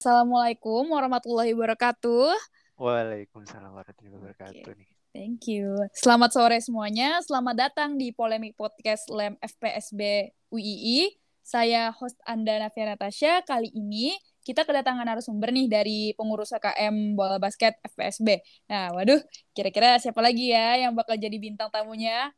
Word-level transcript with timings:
Assalamualaikum 0.00 0.96
warahmatullahi 0.96 1.52
wabarakatuh. 1.52 2.32
Waalaikumsalam 2.80 3.68
warahmatullahi 3.68 4.16
wabarakatuh 4.16 4.72
nih. 4.72 4.88
Thank 5.12 5.52
you. 5.52 5.76
Selamat 5.92 6.32
sore 6.32 6.56
semuanya. 6.64 7.20
Selamat 7.20 7.68
datang 7.68 8.00
di 8.00 8.08
Polemik 8.08 8.56
Podcast 8.56 9.12
LEM 9.12 9.36
FPSB 9.44 10.32
UII. 10.48 11.12
Saya 11.44 11.92
host 11.92 12.16
Anda 12.24 12.64
Navia 12.64 12.96
Natasha. 12.96 13.44
Kali 13.44 13.68
ini 13.76 14.16
kita 14.40 14.64
kedatangan 14.64 15.04
narasumber 15.04 15.52
nih 15.52 15.68
dari 15.68 16.16
pengurus 16.16 16.56
KKM 16.56 17.12
Bola 17.12 17.36
Basket 17.36 17.76
FPSB. 17.92 18.40
Nah, 18.72 18.96
waduh, 18.96 19.20
kira-kira 19.52 20.00
siapa 20.00 20.24
lagi 20.24 20.48
ya 20.48 20.80
yang 20.80 20.96
bakal 20.96 21.20
jadi 21.20 21.36
bintang 21.36 21.68
tamunya? 21.68 22.32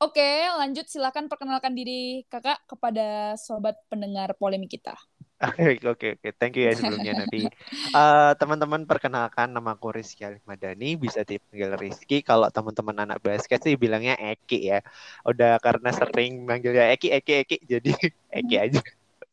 Oke, 0.00 0.48
lanjut 0.56 0.88
silakan 0.88 1.28
perkenalkan 1.28 1.76
diri 1.76 2.24
kakak 2.32 2.64
kepada 2.64 3.36
sobat 3.36 3.76
pendengar 3.92 4.32
polemik 4.40 4.72
kita. 4.72 4.96
Oke, 5.36 5.76
oke, 5.84 6.06
oke. 6.16 6.28
Thank 6.40 6.56
you 6.56 6.64
ya 6.64 6.72
sebelumnya 6.72 7.12
nanti. 7.12 7.44
Uh, 7.92 8.32
teman-teman 8.40 8.88
perkenalkan 8.88 9.52
nama 9.52 9.76
aku 9.76 9.92
Rizky 9.92 10.24
Alif 10.24 10.40
Madani, 10.48 10.96
bisa 10.96 11.28
dipanggil 11.28 11.76
Rizky. 11.76 12.24
Kalau 12.24 12.48
teman-teman 12.48 13.04
anak 13.04 13.20
basket 13.20 13.60
sih 13.60 13.76
bilangnya 13.76 14.16
Eki 14.16 14.72
ya. 14.72 14.80
Udah 15.28 15.60
karena 15.60 15.92
sering 15.92 16.48
manggilnya 16.48 16.88
Eki, 16.96 17.20
Eki, 17.20 17.32
Eki, 17.44 17.56
jadi 17.68 17.90
Eki 18.40 18.56
aja. 18.56 18.80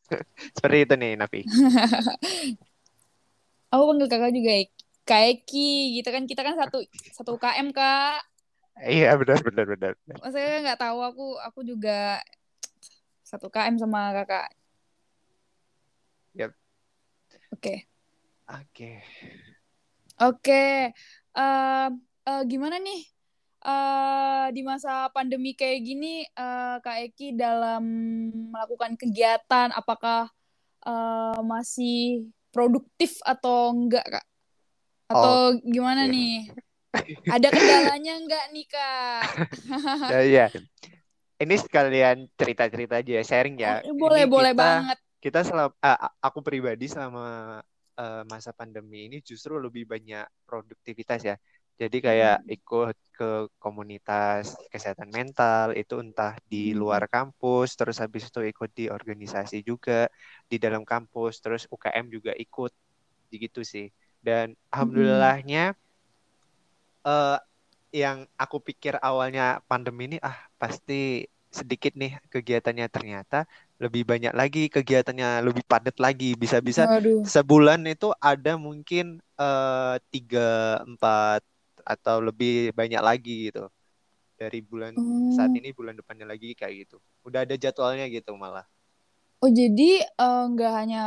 Seperti 0.60 0.78
itu 0.84 0.94
nih, 1.00 1.12
Nafi. 1.16 1.40
aku 3.72 3.82
panggil 3.88 4.08
kakak 4.12 4.32
juga 4.36 4.52
Kak 5.08 5.22
Eki, 5.24 5.72
gitu 6.00 6.08
kan. 6.12 6.22
Kita 6.28 6.40
kan 6.44 6.54
satu 6.60 6.84
satu 7.16 7.32
KM, 7.40 7.72
Kak. 7.72 8.20
Iya 8.84 9.16
benar 9.16 9.40
benar 9.40 9.64
benar. 9.72 9.92
Maksudnya 10.20 10.68
nggak 10.68 10.80
tahu 10.84 11.00
aku 11.00 11.40
aku 11.40 11.60
juga 11.64 12.20
satu 13.24 13.48
KM 13.48 13.80
sama 13.80 14.12
kakak. 14.12 14.52
Yep. 16.34 16.50
Oke. 16.50 17.58
Okay. 17.58 17.78
Oke. 18.44 18.58
Okay. 18.70 18.94
Oke. 20.18 20.38
Okay. 20.38 20.74
Uh, 21.34 21.90
uh, 22.26 22.42
gimana 22.46 22.78
nih 22.78 23.02
uh, 23.64 24.46
di 24.54 24.62
masa 24.62 25.10
pandemi 25.10 25.56
kayak 25.56 25.80
gini 25.82 26.22
uh, 26.38 26.78
Kak 26.78 27.10
Eki 27.10 27.34
dalam 27.34 27.82
melakukan 28.54 28.94
kegiatan 28.94 29.74
apakah 29.74 30.30
uh, 30.86 31.38
masih 31.42 32.30
produktif 32.54 33.18
atau 33.26 33.74
enggak 33.74 34.06
Kak? 34.06 34.26
Atau 35.10 35.30
oh, 35.30 35.48
gimana 35.66 36.06
yeah. 36.06 36.14
nih? 36.16 36.36
Ada 37.26 37.48
kendalanya 37.50 38.14
enggak 38.22 38.44
nih 38.54 38.66
kak? 38.70 39.22
ya, 40.14 40.20
iya. 40.22 40.46
Ini 41.42 41.54
sekalian 41.58 42.30
cerita-cerita 42.38 43.02
aja, 43.02 43.18
sharing 43.26 43.58
ya. 43.58 43.82
Oh, 43.82 43.98
boleh, 43.98 44.24
ini 44.24 44.30
boleh 44.30 44.52
kita, 44.54 44.62
banget. 44.62 44.98
Kita 45.24 45.40
selama, 45.40 45.72
uh, 45.80 46.12
aku 46.20 46.44
pribadi 46.44 46.84
selama 46.84 47.56
uh, 47.96 48.22
masa 48.28 48.52
pandemi 48.52 49.08
ini 49.08 49.24
justru 49.24 49.56
lebih 49.56 49.88
banyak 49.88 50.28
produktivitas 50.44 51.24
ya. 51.24 51.40
Jadi 51.80 52.04
kayak 52.04 52.44
hmm. 52.44 52.54
ikut 52.60 52.96
ke 53.16 53.30
komunitas 53.56 54.52
kesehatan 54.68 55.08
mental 55.08 55.72
itu 55.72 55.96
entah 55.96 56.36
di 56.44 56.70
hmm. 56.70 56.76
luar 56.76 57.08
kampus, 57.08 57.72
terus 57.72 58.04
habis 58.04 58.28
itu 58.28 58.44
ikut 58.44 58.70
di 58.76 58.92
organisasi 58.92 59.64
juga 59.64 60.12
di 60.44 60.60
dalam 60.60 60.84
kampus, 60.84 61.40
terus 61.40 61.64
UKM 61.72 62.12
juga 62.12 62.36
ikut, 62.36 62.70
gitu 63.32 63.64
sih. 63.64 63.88
Dan 64.20 64.52
hmm. 64.52 64.60
alhamdulillahnya 64.76 65.64
uh, 67.08 67.40
yang 67.96 68.28
aku 68.36 68.60
pikir 68.60 69.00
awalnya 69.00 69.64
pandemi 69.64 70.12
ini 70.12 70.18
ah 70.20 70.36
pasti 70.60 71.24
sedikit 71.54 71.94
nih 71.94 72.18
kegiatannya 72.26 72.86
ternyata 72.90 73.46
lebih 73.82 74.06
banyak 74.06 74.30
lagi 74.30 74.70
kegiatannya 74.70 75.42
lebih 75.42 75.64
padat 75.66 75.98
lagi. 75.98 76.38
Bisa-bisa 76.38 76.86
sebulan 77.26 77.82
itu 77.90 78.14
ada 78.22 78.54
mungkin 78.54 79.18
uh, 79.38 79.98
tiga 80.14 80.80
empat 80.86 81.42
atau 81.84 82.22
lebih 82.22 82.72
banyak 82.72 83.02
lagi 83.02 83.50
gitu. 83.50 83.66
Dari 84.34 84.58
bulan 84.62 84.94
hmm. 84.94 85.38
saat 85.38 85.50
ini 85.54 85.70
bulan 85.70 85.94
depannya 85.94 86.26
lagi 86.26 86.54
kayak 86.54 86.86
gitu. 86.86 86.96
Udah 87.26 87.46
ada 87.46 87.54
jadwalnya 87.54 88.06
gitu 88.10 88.34
malah 88.34 88.66
Oh 89.44 89.52
jadi 89.52 90.00
eh, 90.00 90.44
nggak 90.56 90.72
uh, 90.72 90.76
hanya 90.80 91.04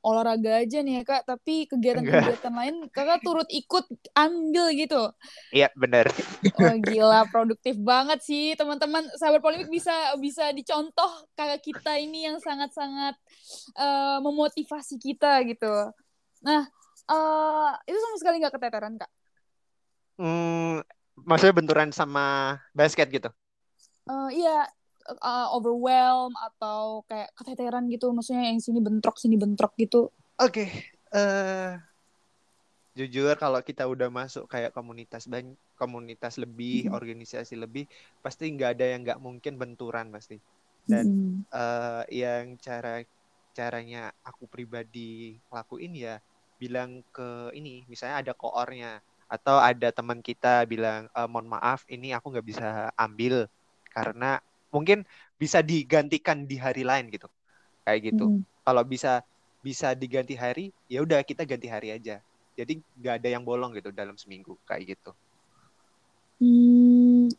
olahraga 0.00 0.64
aja 0.64 0.80
nih 0.80 1.00
ya 1.00 1.02
kak, 1.04 1.28
tapi 1.28 1.68
kegiatan-kegiatan 1.68 2.48
lain 2.48 2.88
kakak 2.88 3.20
turut 3.20 3.44
ikut 3.52 3.84
ambil 4.16 4.72
gitu? 4.72 5.12
Iya 5.52 5.68
benar. 5.76 6.08
Oh 6.56 6.72
gila 6.80 7.28
produktif 7.34 7.76
banget 7.76 8.24
sih 8.24 8.56
teman-teman. 8.56 9.04
Sahabat 9.20 9.44
polemik 9.44 9.68
bisa 9.68 9.92
bisa 10.16 10.48
dicontoh 10.56 11.28
kakak 11.36 11.60
kita 11.60 12.00
ini 12.00 12.24
yang 12.24 12.40
sangat-sangat 12.40 13.20
uh, 13.76 14.16
memotivasi 14.24 14.96
kita 14.96 15.44
gitu. 15.44 15.92
Nah 16.40 16.64
uh, 17.12 17.76
itu 17.84 18.00
sama 18.00 18.16
sekali 18.16 18.40
nggak 18.40 18.56
keteteran 18.56 18.96
kak? 18.96 19.12
Hmm, 20.16 20.80
maksudnya 21.20 21.52
benturan 21.52 21.92
sama 21.92 22.56
basket 22.72 23.12
gitu? 23.12 23.28
Uh, 24.08 24.32
iya, 24.32 24.64
uh, 25.08 25.48
overwhelm 25.56 26.32
atau 26.36 27.02
kayak 27.08 27.32
keteteran 27.34 27.88
gitu 27.88 28.12
maksudnya 28.12 28.48
yang 28.48 28.60
sini 28.60 28.78
bentrok 28.84 29.16
sini 29.16 29.40
bentrok 29.40 29.72
gitu 29.80 30.12
oke 30.38 30.52
okay. 30.52 30.68
uh, 31.12 31.18
eh, 31.18 31.70
jujur 32.98 33.32
kalau 33.40 33.62
kita 33.62 33.86
udah 33.86 34.10
masuk 34.12 34.50
kayak 34.50 34.74
komunitas 34.74 35.24
banyak 35.30 35.56
komunitas 35.78 36.36
lebih 36.36 36.90
hmm. 36.90 36.94
organisasi 36.94 37.54
lebih 37.54 37.86
pasti 38.20 38.50
nggak 38.50 38.70
ada 38.76 38.86
yang 38.90 39.00
nggak 39.06 39.22
mungkin 39.22 39.54
benturan 39.54 40.10
pasti 40.10 40.42
dan 40.88 41.06
hmm. 41.06 41.54
uh, 41.54 42.02
yang 42.10 42.58
cara 42.58 43.06
caranya 43.54 44.14
aku 44.22 44.46
pribadi 44.46 45.38
lakuin 45.50 45.94
ya 45.94 46.22
bilang 46.58 47.02
ke 47.14 47.54
ini 47.54 47.86
misalnya 47.86 48.22
ada 48.22 48.32
koornya 48.34 49.02
atau 49.28 49.60
ada 49.60 49.92
teman 49.92 50.24
kita 50.24 50.64
bilang 50.64 51.06
e, 51.12 51.20
mohon 51.28 51.46
maaf 51.46 51.84
ini 51.86 52.16
aku 52.16 52.32
nggak 52.32 52.46
bisa 52.48 52.68
ambil 52.96 53.46
karena 53.92 54.40
mungkin 54.68 55.04
bisa 55.40 55.64
digantikan 55.64 56.44
di 56.44 56.56
hari 56.60 56.84
lain 56.84 57.08
gitu 57.08 57.28
kayak 57.86 58.12
gitu 58.12 58.24
hmm. 58.28 58.42
kalau 58.66 58.82
bisa 58.84 59.24
bisa 59.64 59.96
diganti 59.96 60.36
hari 60.36 60.70
ya 60.86 61.02
udah 61.02 61.24
kita 61.24 61.48
ganti 61.48 61.66
hari 61.66 61.94
aja 61.94 62.20
jadi 62.58 62.78
nggak 62.98 63.14
ada 63.22 63.28
yang 63.38 63.44
bolong 63.46 63.72
gitu 63.74 63.94
dalam 63.94 64.14
seminggu 64.18 64.58
kayak 64.68 64.98
gitu 64.98 65.10
hmm, 66.42 67.32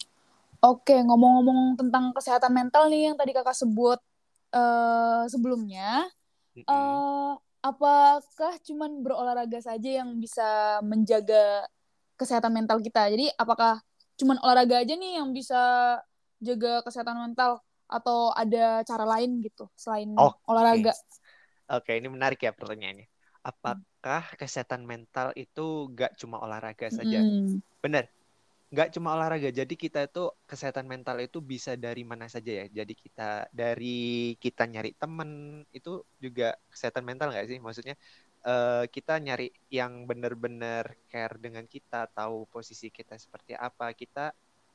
oke 0.64 0.84
okay. 0.84 1.00
ngomong-ngomong 1.06 1.78
tentang 1.78 2.12
kesehatan 2.16 2.52
mental 2.52 2.90
nih 2.90 3.14
yang 3.14 3.18
tadi 3.20 3.32
kakak 3.32 3.56
sebut 3.56 4.00
uh, 4.52 5.24
sebelumnya 5.30 6.10
mm 6.58 6.66
-hmm. 6.66 6.72
uh, 6.72 7.34
apakah 7.60 8.56
cuman 8.64 9.04
berolahraga 9.04 9.60
saja 9.60 10.04
yang 10.04 10.18
bisa 10.18 10.80
menjaga 10.82 11.68
kesehatan 12.16 12.52
mental 12.52 12.80
kita 12.80 13.12
jadi 13.12 13.32
apakah 13.36 13.84
cuman 14.20 14.40
olahraga 14.44 14.84
aja 14.84 14.96
nih 14.96 15.20
yang 15.24 15.32
bisa 15.32 15.60
jaga 16.40 16.84
kesehatan 16.84 17.20
mental 17.20 17.60
atau 17.90 18.30
ada 18.38 18.86
cara 18.86 19.06
lain 19.18 19.42
gitu 19.42 19.66
selain 19.74 20.14
okay. 20.14 20.40
olahraga? 20.46 20.94
Oke, 21.70 21.94
okay, 21.94 21.96
ini 22.02 22.08
menarik 22.10 22.42
ya 22.42 22.54
pertanyaannya. 22.54 23.10
Apakah 23.42 24.24
hmm. 24.30 24.38
kesehatan 24.38 24.86
mental 24.86 25.34
itu 25.34 25.90
gak 25.94 26.18
cuma 26.18 26.42
olahraga 26.42 26.90
saja? 26.94 27.22
Hmm. 27.22 27.62
Benar, 27.82 28.06
gak 28.70 28.94
cuma 28.94 29.18
olahraga. 29.18 29.50
Jadi 29.50 29.74
kita 29.74 30.06
itu 30.06 30.30
kesehatan 30.46 30.86
mental 30.86 31.18
itu 31.18 31.42
bisa 31.42 31.74
dari 31.74 32.06
mana 32.06 32.30
saja 32.30 32.64
ya. 32.64 32.66
Jadi 32.70 32.94
kita 32.94 33.50
dari 33.50 34.34
kita 34.38 34.70
nyari 34.70 34.94
temen 34.94 35.62
itu 35.74 36.06
juga 36.22 36.58
kesehatan 36.70 37.06
mental 37.06 37.34
gak 37.34 37.50
sih? 37.50 37.58
Maksudnya 37.58 37.98
uh, 38.46 38.86
kita 38.86 39.18
nyari 39.18 39.50
yang 39.74 40.06
benar-benar 40.06 40.94
care 41.10 41.38
dengan 41.42 41.66
kita, 41.66 42.06
tahu 42.14 42.46
posisi 42.50 42.94
kita 42.94 43.18
seperti 43.18 43.58
apa. 43.58 43.94
Kita 43.98 44.30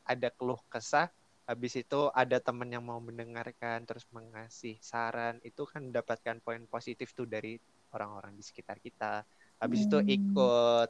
ada 0.04 0.28
keluh 0.34 0.60
kesah, 0.66 1.08
habis 1.44 1.76
itu 1.76 2.08
ada 2.16 2.40
teman 2.40 2.72
yang 2.72 2.84
mau 2.84 2.96
mendengarkan 2.98 3.84
terus 3.84 4.08
mengasih 4.16 4.80
saran 4.80 5.36
itu 5.44 5.68
kan 5.68 5.84
mendapatkan 5.84 6.40
poin 6.40 6.64
positif 6.64 7.12
tuh 7.12 7.28
dari 7.28 7.60
orang-orang 7.92 8.32
di 8.34 8.42
sekitar 8.42 8.80
kita. 8.80 9.22
Habis 9.60 9.84
hmm. 9.84 9.88
itu 9.88 9.98
ikut 10.20 10.88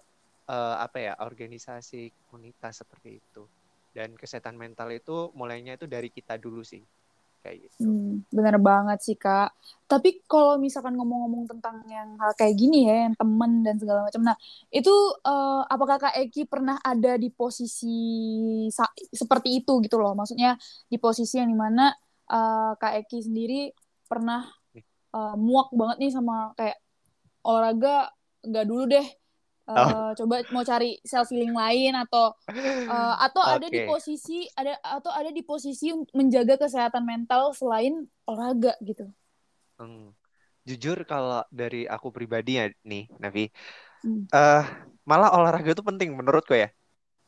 uh, 0.49 0.77
apa 0.79 0.99
ya 1.03 1.13
organisasi 1.19 2.31
komunitas 2.31 2.81
seperti 2.87 3.19
itu. 3.19 3.45
Dan 3.95 4.19
kesehatan 4.19 4.59
mental 4.59 4.91
itu 4.91 5.31
mulainya 5.39 5.79
itu 5.79 5.87
dari 5.87 6.11
kita 6.11 6.35
dulu 6.35 6.67
sih 6.67 6.83
kayak 7.45 7.69
gitu. 7.69 7.85
Hmm, 7.85 8.25
bener 8.33 8.57
banget 8.57 8.99
sih 9.05 9.21
kak. 9.21 9.53
Tapi 9.85 10.25
kalau 10.25 10.57
misalkan 10.57 10.97
ngomong-ngomong 10.97 11.45
tentang 11.45 11.85
yang 11.93 12.17
hal 12.17 12.33
kayak 12.41 12.57
gini 12.57 12.89
ya, 12.89 13.05
yang 13.05 13.15
temen 13.21 13.61
dan 13.61 13.77
segala 13.77 14.09
macam, 14.09 14.25
nah 14.25 14.37
itu 14.73 14.91
uh, 15.29 15.61
apakah 15.69 16.01
kak 16.01 16.17
Eki 16.17 16.49
pernah 16.49 16.81
ada 16.81 17.21
di 17.21 17.29
posisi 17.29 18.01
seperti 19.13 19.61
itu 19.61 19.85
gitu 19.85 20.01
loh? 20.01 20.17
Maksudnya 20.17 20.57
di 20.89 20.97
posisi 20.97 21.37
yang 21.37 21.53
di 21.53 21.59
mana 21.59 21.93
uh, 22.33 22.73
kak 22.81 23.05
Eki 23.05 23.29
sendiri 23.29 23.69
pernah 24.09 24.49
uh, 25.13 25.37
muak 25.37 25.69
banget 25.77 25.97
nih 26.09 26.13
sama 26.17 26.57
kayak 26.57 26.81
olahraga 27.45 28.09
nggak 28.41 28.65
dulu 28.65 28.85
deh 28.89 29.07
Uh, 29.65 29.81
oh. 29.81 30.11
coba 30.13 30.45
mau 30.53 30.61
cari 30.61 31.01
self 31.09 31.33
healing 31.33 31.57
lain 31.57 31.97
atau 31.97 32.37
uh, 32.53 33.17
atau 33.17 33.41
okay. 33.41 33.53
ada 33.57 33.67
di 33.73 33.81
posisi 33.89 34.45
ada 34.53 34.77
atau 34.85 35.09
ada 35.09 35.33
di 35.33 35.41
posisi 35.41 35.89
menjaga 36.13 36.61
kesehatan 36.61 37.01
mental 37.01 37.57
selain 37.57 38.05
olahraga 38.29 38.77
gitu. 38.85 39.09
Hmm. 39.81 40.13
jujur 40.69 41.01
kalau 41.09 41.49
dari 41.49 41.89
aku 41.89 42.13
pribadi 42.13 42.61
ya 42.61 42.69
nih 42.85 43.09
Navi 43.17 43.49
hmm. 44.05 44.29
uh, 44.33 44.65
malah 45.09 45.33
olahraga 45.33 45.73
itu 45.73 45.85
penting 45.85 46.13
menurutku 46.13 46.53
ya 46.53 46.69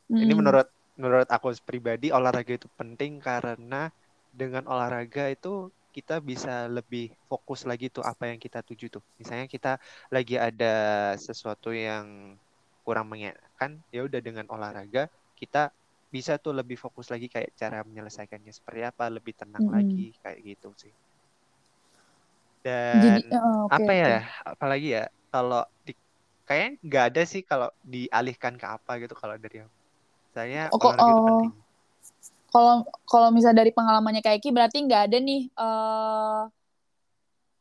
hmm. 0.09 0.21
ini 0.21 0.33
menurut 0.37 0.69
menurut 0.97 1.29
aku 1.29 1.53
pribadi 1.61 2.09
olahraga 2.09 2.57
itu 2.57 2.69
penting 2.77 3.17
karena 3.21 3.89
dengan 4.33 4.65
olahraga 4.69 5.29
itu 5.33 5.73
kita 5.91 6.21
bisa 6.21 6.69
lebih 6.69 7.09
fokus 7.25 7.65
lagi 7.65 7.89
tuh 7.89 8.05
apa 8.05 8.29
yang 8.29 8.37
kita 8.37 8.61
tuju 8.61 8.91
tuh 8.91 9.03
misalnya 9.17 9.49
kita 9.49 9.81
lagi 10.13 10.37
ada 10.37 11.13
sesuatu 11.17 11.73
yang 11.73 12.37
kurang 12.85 13.11
mengenakan 13.11 13.83
ya 13.91 14.05
udah 14.05 14.21
dengan 14.21 14.45
olahraga 14.47 15.11
kita 15.35 15.73
bisa 16.07 16.39
tuh 16.39 16.55
lebih 16.55 16.79
fokus 16.79 17.11
lagi 17.11 17.27
kayak 17.27 17.51
cara 17.59 17.83
menyelesaikannya 17.83 18.53
seperti 18.55 18.87
apa 18.87 19.11
lebih 19.11 19.35
tenang 19.35 19.67
mm 19.67 19.69
-hmm. 19.69 19.77
lagi 19.77 20.05
kayak 20.23 20.39
gitu 20.39 20.69
sih 20.79 20.93
dan 22.63 22.99
Jadi, 23.03 23.21
oh, 23.35 23.67
okay, 23.67 23.75
apa 23.75 23.91
ya 23.91 24.07
okay. 24.07 24.21
apalagi 24.47 24.87
ya 24.95 25.03
kalau 25.27 25.63
di 25.83 25.93
kayaknya 26.47 26.71
nggak 26.79 27.03
ada 27.11 27.21
sih 27.27 27.41
kalau 27.43 27.69
dialihkan 27.83 28.55
ke 28.55 28.65
apa 28.65 28.91
gitu 29.03 29.13
kalau 29.19 29.35
dari 29.35 29.67
aku 29.67 29.75
saya 30.31 30.71
oh, 30.71 30.79
olahraga 30.79 30.95
oh, 30.95 31.11
itu 31.11 31.21
penting 31.27 31.66
kalau 32.47 32.87
kalau 33.07 33.29
misalnya 33.29 33.63
dari 33.65 33.71
pengalamannya 33.75 34.23
kayak 34.23 34.39
Ki 34.39 34.49
berarti 34.55 34.83
nggak 34.83 35.01
ada 35.11 35.17
nih 35.19 35.41
uh, 35.55 36.41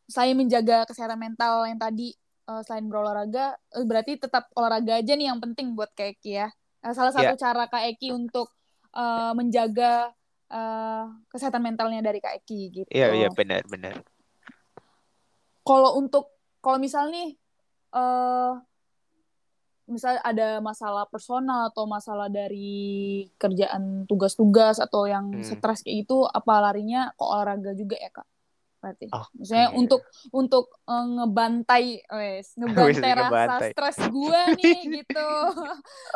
saya 0.06 0.32
menjaga 0.38 0.86
kesehatan 0.86 1.18
mental 1.18 1.66
yang 1.66 1.78
tadi 1.78 2.14
uh, 2.46 2.62
selain 2.62 2.86
berolahraga 2.86 3.58
berarti 3.84 4.18
tetap 4.18 4.46
olahraga 4.54 5.02
aja 5.02 5.18
nih 5.18 5.30
yang 5.34 5.42
penting 5.42 5.74
buat 5.74 5.90
kayak 5.92 6.18
Ki 6.22 6.38
ya 6.38 6.48
uh, 6.86 6.94
salah 6.94 7.12
satu 7.12 7.34
yeah. 7.34 7.40
cara 7.40 7.66
Kak 7.66 7.84
Eki 7.96 8.14
untuk 8.14 8.54
uh, 8.94 9.32
menjaga 9.34 10.14
uh, 10.50 11.10
kesehatan 11.30 11.62
mentalnya 11.62 12.00
dari 12.02 12.22
Kak 12.22 12.42
Eki 12.42 12.60
gitu. 12.82 12.90
Iya 12.90 13.10
yeah, 13.10 13.10
iya 13.12 13.22
yeah, 13.26 13.32
benar 13.34 13.62
benar. 13.66 13.94
Kalau 15.66 15.98
untuk 15.98 16.30
kalau 16.62 16.78
misal 16.78 17.10
nih 17.10 17.34
uh, 17.94 18.62
misal 19.86 20.18
ada 20.22 20.58
masalah 20.58 21.06
personal 21.06 21.70
atau 21.70 21.86
masalah 21.86 22.26
dari 22.26 23.26
kerjaan 23.38 24.04
tugas-tugas 24.10 24.82
atau 24.82 25.06
yang 25.06 25.30
hmm. 25.30 25.46
stres 25.46 25.86
kayak 25.86 26.06
itu 26.06 26.26
apa 26.26 26.58
larinya 26.58 27.14
ke 27.14 27.22
olahraga 27.22 27.72
juga 27.72 27.96
ya 27.98 28.10
kak? 28.10 28.26
Berarti. 28.86 29.10
Oh, 29.10 29.26
Misalnya 29.34 29.74
okay. 29.74 29.78
untuk 29.82 30.02
untuk 30.30 30.66
uh, 30.86 31.06
ngebantai 31.18 32.06
wes, 32.06 32.54
ngebantai 32.62 33.12
rasa 33.18 33.54
stres 33.74 33.98
gue 34.06 34.40
nih 34.62 34.78
gitu. 35.02 35.30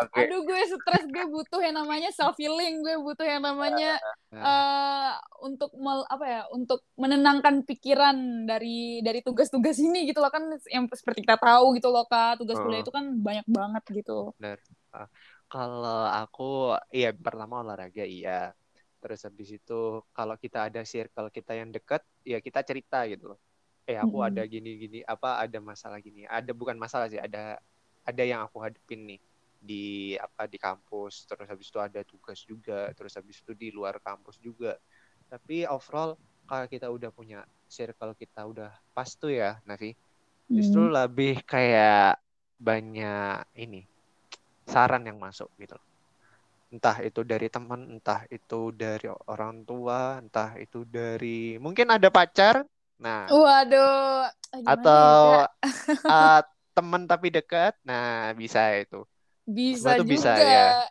Okay. 0.06 0.30
Aduh 0.30 0.46
gue 0.46 0.60
stres 0.70 1.04
gue 1.10 1.26
butuh 1.26 1.58
yang 1.58 1.74
namanya 1.74 2.14
self 2.14 2.38
healing, 2.38 2.86
gue 2.86 2.94
butuh 3.02 3.26
yang 3.26 3.42
namanya 3.42 3.98
uh, 4.30 5.18
untuk 5.48 5.74
mel, 5.74 6.06
apa 6.06 6.24
ya, 6.30 6.42
untuk 6.54 6.86
menenangkan 6.94 7.66
pikiran 7.66 8.46
dari 8.46 9.02
dari 9.02 9.18
tugas-tugas 9.26 9.82
ini 9.82 10.06
gitu 10.06 10.22
loh 10.22 10.30
kan 10.30 10.46
yang 10.70 10.86
seperti 10.86 11.26
kita 11.26 11.34
tahu 11.42 11.74
gitu 11.74 11.90
loh 11.90 12.06
Kak, 12.06 12.38
tugas 12.38 12.54
oh. 12.62 12.62
kuliah 12.62 12.86
itu 12.86 12.94
kan 12.94 13.18
banyak 13.18 13.46
banget 13.50 13.82
gitu. 13.90 14.30
Benar. 14.38 14.62
Uh, 14.94 15.10
kalau 15.50 16.06
aku 16.06 16.78
iya 16.94 17.10
pertama 17.10 17.66
olahraga 17.66 18.06
iya 18.06 18.54
terus 19.00 19.24
habis 19.24 19.48
itu 19.56 20.04
kalau 20.12 20.36
kita 20.36 20.68
ada 20.68 20.84
circle 20.84 21.32
kita 21.32 21.56
yang 21.56 21.72
dekat 21.72 22.04
ya 22.22 22.38
kita 22.38 22.60
cerita 22.62 23.08
gitu 23.08 23.34
loh. 23.34 23.40
Eh 23.88 23.96
aku 23.96 24.20
mm 24.20 24.22
-hmm. 24.22 24.30
ada 24.36 24.42
gini 24.46 24.70
gini 24.76 24.98
apa 25.02 25.40
ada 25.40 25.58
masalah 25.58 25.98
gini. 25.98 26.28
Ada 26.28 26.52
bukan 26.52 26.76
masalah 26.76 27.08
sih 27.08 27.18
ada 27.18 27.58
ada 28.04 28.22
yang 28.22 28.44
aku 28.44 28.60
hadapin 28.60 29.16
nih. 29.16 29.20
Di 29.60 30.16
apa 30.16 30.48
di 30.48 30.56
kampus 30.56 31.28
terus 31.28 31.48
habis 31.48 31.68
itu 31.68 31.80
ada 31.80 32.00
tugas 32.04 32.40
juga 32.44 32.92
terus 32.96 33.16
habis 33.16 33.40
itu 33.40 33.52
di 33.56 33.72
luar 33.72 33.96
kampus 33.98 34.36
juga. 34.38 34.76
Tapi 35.28 35.64
overall 35.64 36.20
kalau 36.44 36.66
kita 36.68 36.86
udah 36.92 37.10
punya 37.14 37.40
circle 37.70 38.12
kita 38.18 38.42
udah 38.42 38.70
pas 38.90 39.06
tuh 39.14 39.30
ya 39.30 39.62
Navi 39.62 39.94
justru 40.50 40.90
mm. 40.90 40.92
lebih 40.98 41.34
kayak 41.46 42.18
banyak 42.58 43.46
ini 43.54 43.86
saran 44.66 45.06
yang 45.06 45.22
masuk 45.22 45.46
gitu 45.56 45.78
loh 45.78 45.89
entah 46.70 47.02
itu 47.02 47.26
dari 47.26 47.50
teman, 47.50 47.98
entah 47.98 48.24
itu 48.30 48.70
dari 48.70 49.10
orang 49.26 49.66
tua, 49.66 50.22
entah 50.22 50.54
itu 50.56 50.86
dari 50.86 51.58
mungkin 51.58 51.90
ada 51.90 52.08
pacar. 52.08 52.62
Nah, 53.02 53.26
waduh, 53.26 54.30
atau 54.62 55.44
uh, 56.06 56.40
teman 56.76 57.10
tapi 57.10 57.34
dekat. 57.34 57.74
Nah, 57.82 58.30
bisa 58.38 58.70
itu. 58.78 59.02
Bisa 59.42 59.98
juga. 59.98 60.06
bisa 60.06 60.32
ya. 60.38 60.86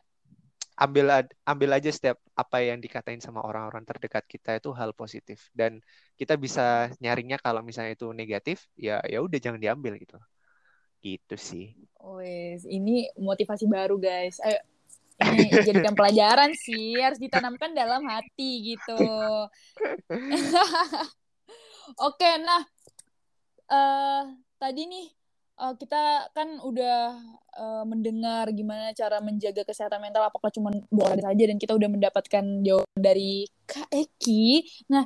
Ambil 0.79 1.27
ambil 1.43 1.69
aja 1.75 1.91
setiap 1.91 2.15
apa 2.39 2.63
yang 2.63 2.79
dikatain 2.79 3.19
sama 3.19 3.43
orang-orang 3.43 3.83
terdekat 3.83 4.23
kita 4.31 4.63
itu 4.63 4.71
hal 4.71 4.95
positif 4.95 5.51
dan 5.51 5.83
kita 6.15 6.39
bisa 6.39 6.87
nyaringnya 7.03 7.35
kalau 7.35 7.59
misalnya 7.59 7.99
itu 7.99 8.15
negatif, 8.15 8.67
ya 8.79 9.03
ya 9.03 9.19
udah 9.19 9.39
jangan 9.39 9.59
diambil 9.59 9.99
gitu. 9.99 10.15
Gitu 11.03 11.35
sih. 11.35 11.75
Wes, 11.99 12.63
ini 12.63 13.11
motivasi 13.19 13.67
baru 13.67 13.99
guys. 13.99 14.39
Ayo 14.39 14.59
ini 14.59 14.78
jadikan 15.67 15.95
pelajaran 15.95 16.51
sih 16.55 16.95
harus 16.99 17.19
ditanamkan 17.19 17.75
dalam 17.75 18.03
hati 18.07 18.75
gitu. 18.75 18.97
Oke 22.07 22.29
nah 22.39 22.61
uh, 23.69 24.23
tadi 24.61 24.85
nih 24.85 25.07
uh, 25.59 25.73
kita 25.75 26.31
kan 26.31 26.61
udah 26.63 27.19
uh, 27.57 27.83
mendengar 27.85 28.47
gimana 28.55 28.95
cara 28.95 29.19
menjaga 29.19 29.67
kesehatan 29.67 29.99
mental 29.99 30.25
apakah 30.25 30.49
cuma 30.53 30.71
boleh 30.89 31.21
saja 31.21 31.43
dan 31.49 31.57
kita 31.59 31.75
udah 31.75 31.89
mendapatkan 31.91 32.45
jawaban 32.63 32.99
dari 32.99 33.45
Kak 33.67 33.91
Eki. 33.91 34.63
Nah 34.89 35.05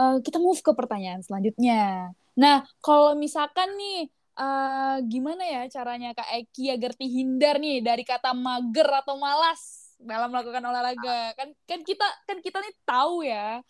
uh, 0.00 0.18
kita 0.24 0.40
move 0.40 0.60
ke 0.64 0.72
pertanyaan 0.72 1.20
selanjutnya. 1.20 2.14
Nah 2.38 2.64
kalau 2.80 3.12
misalkan 3.18 3.76
nih 3.76 4.08
uh, 4.36 4.96
gimana 5.04 5.42
ya 5.44 5.62
caranya 5.68 6.16
Kak 6.16 6.28
Eki 6.28 6.72
agar 6.72 6.92
terhindar 6.96 7.56
nih 7.60 7.84
dari 7.84 8.04
kata 8.06 8.32
mager 8.32 8.88
atau 8.88 9.16
malas 9.20 9.92
dalam 10.00 10.32
melakukan 10.32 10.62
olahraga? 10.64 11.36
Kan 11.36 11.54
kan 11.68 11.80
kita 11.84 12.06
kan 12.24 12.38
kita 12.40 12.58
nih 12.60 12.74
tahu 12.86 13.26
ya. 13.26 13.60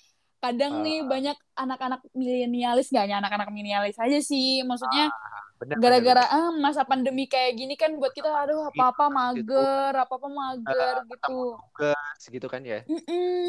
Kadang 0.43 0.81
uh, 0.81 0.83
nih 0.83 1.07
banyak 1.07 1.39
anak-anak 1.55 2.03
milenialis 2.19 2.91
gak 2.91 3.07
hanya 3.07 3.23
anak-anak 3.23 3.55
milenialis 3.55 3.95
aja 3.99 4.19
sih. 4.19 4.67
Maksudnya 4.67 5.07
uh, 5.11 5.79
gara-gara 5.79 6.27
ah 6.27 6.51
masa 6.51 6.83
pandemi 6.83 7.31
kayak 7.31 7.55
gini 7.55 7.79
kan 7.79 7.95
buat 7.95 8.11
kita 8.11 8.27
aduh 8.27 8.67
apa-apa 8.75 9.07
gitu. 9.39 9.55
mager, 9.55 9.93
apa-apa 9.95 10.29
mager 10.29 10.95
uh, 10.99 11.07
gitu. 11.07 11.39
segitu 12.19 12.51
kan 12.51 12.67
ya. 12.67 12.83
Mm 12.91 13.03
-mm. 13.07 13.47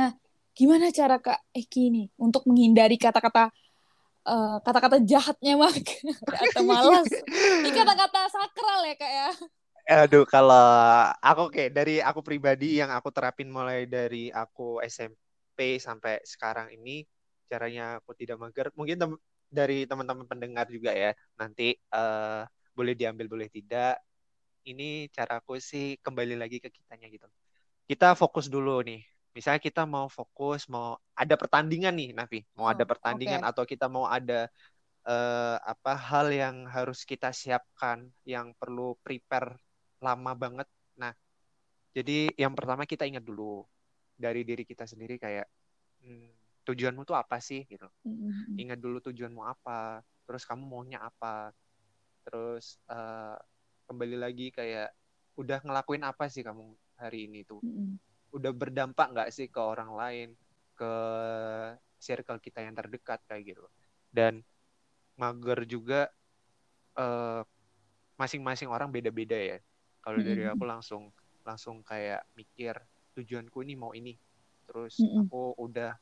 Nah, 0.00 0.10
gimana 0.56 0.88
cara 0.94 1.20
Kak 1.20 1.52
Eki 1.52 1.84
nih 1.92 2.06
untuk 2.16 2.48
menghindari 2.48 2.96
kata-kata 2.96 3.52
eh, 4.26 4.56
kata-kata 4.64 4.96
jahatnya 5.04 5.54
mak. 5.56 5.76
Atau 6.42 6.62
malas. 6.66 7.08
Ini 7.30 7.70
kata-kata 7.72 8.20
sakral 8.28 8.80
ya 8.88 8.94
kak 8.98 9.12
ya. 9.12 9.30
Aduh 9.90 10.22
kalau 10.28 10.70
aku 11.18 11.50
kayak 11.50 11.72
dari 11.74 11.98
aku 11.98 12.20
pribadi 12.22 12.78
yang 12.78 12.94
aku 12.94 13.10
terapin 13.10 13.50
mulai 13.50 13.90
dari 13.90 14.30
aku 14.30 14.78
SMP 14.86 15.82
sampai 15.82 16.22
sekarang 16.22 16.70
ini 16.70 17.02
caranya 17.50 17.98
aku 17.98 18.14
tidak 18.14 18.38
mager. 18.38 18.70
Mungkin 18.78 18.96
tem 19.00 19.12
dari 19.50 19.82
teman-teman 19.82 20.30
pendengar 20.30 20.70
juga 20.70 20.94
ya 20.94 21.10
nanti 21.34 21.74
uh, 21.90 22.46
boleh 22.70 22.94
diambil 22.94 23.26
boleh 23.26 23.50
tidak 23.50 23.98
ini 24.62 25.10
caraku 25.10 25.58
sih 25.58 25.98
kembali 25.98 26.38
lagi 26.38 26.62
ke 26.62 26.70
kitanya 26.70 27.10
gitu. 27.10 27.26
Kita 27.90 28.14
fokus 28.14 28.46
dulu 28.46 28.78
nih 28.86 29.02
misalnya 29.30 29.62
kita 29.62 29.86
mau 29.86 30.10
fokus 30.10 30.66
mau 30.66 30.98
ada 31.14 31.34
pertandingan 31.38 31.94
nih 31.94 32.10
Navi. 32.14 32.40
Mau 32.58 32.66
oh, 32.66 32.70
ada 32.70 32.82
pertandingan 32.82 33.42
okay. 33.46 33.50
atau 33.50 33.64
kita 33.66 33.86
mau 33.86 34.10
ada 34.10 34.50
uh, 35.06 35.56
apa 35.62 35.94
hal 35.94 36.34
yang 36.34 36.66
harus 36.66 37.06
kita 37.06 37.30
siapkan 37.30 38.10
yang 38.26 38.52
perlu 38.58 38.98
prepare 39.00 39.54
lama 40.02 40.32
banget. 40.34 40.68
Nah 40.98 41.14
jadi 41.94 42.30
yang 42.34 42.54
pertama 42.58 42.86
kita 42.86 43.06
ingat 43.06 43.22
dulu 43.22 43.62
dari 44.18 44.42
diri 44.42 44.66
kita 44.66 44.84
sendiri 44.84 45.16
kayak 45.16 45.46
hmm, 46.02 46.28
tujuanmu 46.66 47.06
tuh 47.06 47.14
apa 47.14 47.38
sih? 47.38 47.62
Gitu. 47.66 47.86
Mm-hmm. 48.06 48.56
ingat 48.58 48.78
dulu 48.82 48.98
tujuanmu 48.98 49.42
apa 49.46 50.02
terus 50.26 50.42
kamu 50.42 50.66
maunya 50.66 50.98
apa. 51.06 51.54
Terus 52.26 52.82
uh, 52.90 53.38
kembali 53.86 54.18
lagi 54.18 54.50
kayak 54.50 54.90
udah 55.38 55.62
ngelakuin 55.62 56.02
apa 56.02 56.26
sih 56.26 56.42
kamu 56.42 56.74
hari 56.98 57.30
ini 57.30 57.46
tuh? 57.46 57.62
Mm-hmm 57.62 58.09
udah 58.30 58.52
berdampak 58.54 59.10
nggak 59.10 59.30
sih 59.34 59.50
ke 59.50 59.60
orang 59.60 59.90
lain 59.94 60.28
ke 60.78 60.92
circle 62.00 62.40
kita 62.40 62.64
yang 62.64 62.72
terdekat 62.72 63.20
kayak 63.28 63.54
gitu. 63.54 63.64
Dan 64.08 64.40
mager 65.20 65.68
juga 65.68 66.08
eh, 66.96 67.42
masing-masing 68.16 68.72
orang 68.72 68.88
beda-beda 68.88 69.36
ya. 69.36 69.58
Kalau 70.00 70.20
dari 70.20 70.48
aku 70.48 70.64
langsung 70.64 71.12
langsung 71.44 71.84
kayak 71.84 72.24
mikir 72.36 72.76
tujuanku 73.16 73.60
ini 73.64 73.74
mau 73.76 73.92
ini. 73.92 74.16
Terus 74.64 75.00
mm-hmm. 75.00 75.28
aku 75.28 75.42
udah 75.60 75.92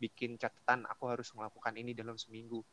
bikin 0.00 0.40
catatan 0.40 0.88
aku 0.88 1.12
harus 1.12 1.28
melakukan 1.36 1.76
ini 1.76 1.92
dalam 1.92 2.16
seminggu. 2.16 2.64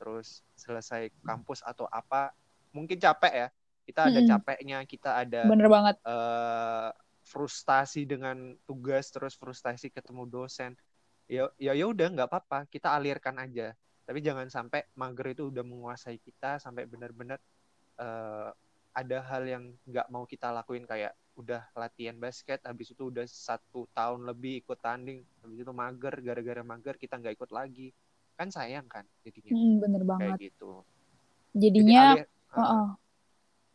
Terus 0.00 0.40
selesai 0.56 1.12
kampus 1.24 1.60
atau 1.64 1.84
apa 1.88 2.32
mungkin 2.72 2.96
capek 2.96 3.32
ya. 3.32 3.48
Kita 3.82 4.00
ada 4.08 4.20
mm-hmm. 4.20 4.30
capeknya 4.30 4.78
kita 4.88 5.10
ada 5.20 5.40
bener 5.48 5.68
banget. 5.68 5.96
uh, 6.06 6.92
frustasi 7.32 8.04
dengan 8.04 8.52
tugas 8.68 9.08
terus 9.08 9.32
frustasi 9.40 9.88
ketemu 9.88 10.28
dosen. 10.28 10.76
Ya 11.24 11.48
ya 11.56 11.72
ya 11.72 11.88
udah 11.88 12.12
nggak 12.12 12.28
apa-apa. 12.28 12.68
Kita 12.68 12.92
alirkan 12.92 13.40
aja. 13.40 13.72
Tapi 14.04 14.20
jangan 14.20 14.52
sampai 14.52 14.84
mager 14.92 15.32
itu 15.32 15.48
udah 15.48 15.64
menguasai 15.64 16.20
kita 16.20 16.60
sampai 16.60 16.84
benar-benar 16.84 17.40
uh, 17.96 18.52
ada 18.92 19.18
hal 19.24 19.48
yang 19.48 19.64
nggak 19.88 20.06
mau 20.12 20.28
kita 20.28 20.52
lakuin 20.52 20.84
kayak 20.84 21.16
udah 21.32 21.64
latihan 21.72 22.12
basket 22.20 22.60
habis 22.68 22.92
itu 22.92 23.08
udah 23.08 23.24
satu 23.24 23.88
tahun 23.96 24.28
lebih 24.28 24.60
ikut 24.60 24.76
tanding 24.84 25.24
habis 25.40 25.64
itu 25.64 25.72
mager 25.72 26.12
gara-gara 26.20 26.60
mager 26.60 27.00
kita 27.00 27.16
nggak 27.16 27.40
ikut 27.40 27.50
lagi. 27.50 27.88
Kan 28.36 28.52
sayang 28.52 28.84
kan 28.92 29.08
jadinya. 29.24 29.56
Hmm, 29.56 29.74
bener 29.80 30.02
banget. 30.04 30.36
kayak 30.36 30.40
gitu 30.52 30.84
jadinya 31.52 32.16
jadi, 32.16 32.22
alir, 32.24 32.26
uh, 32.52 32.60
uh 32.60 32.88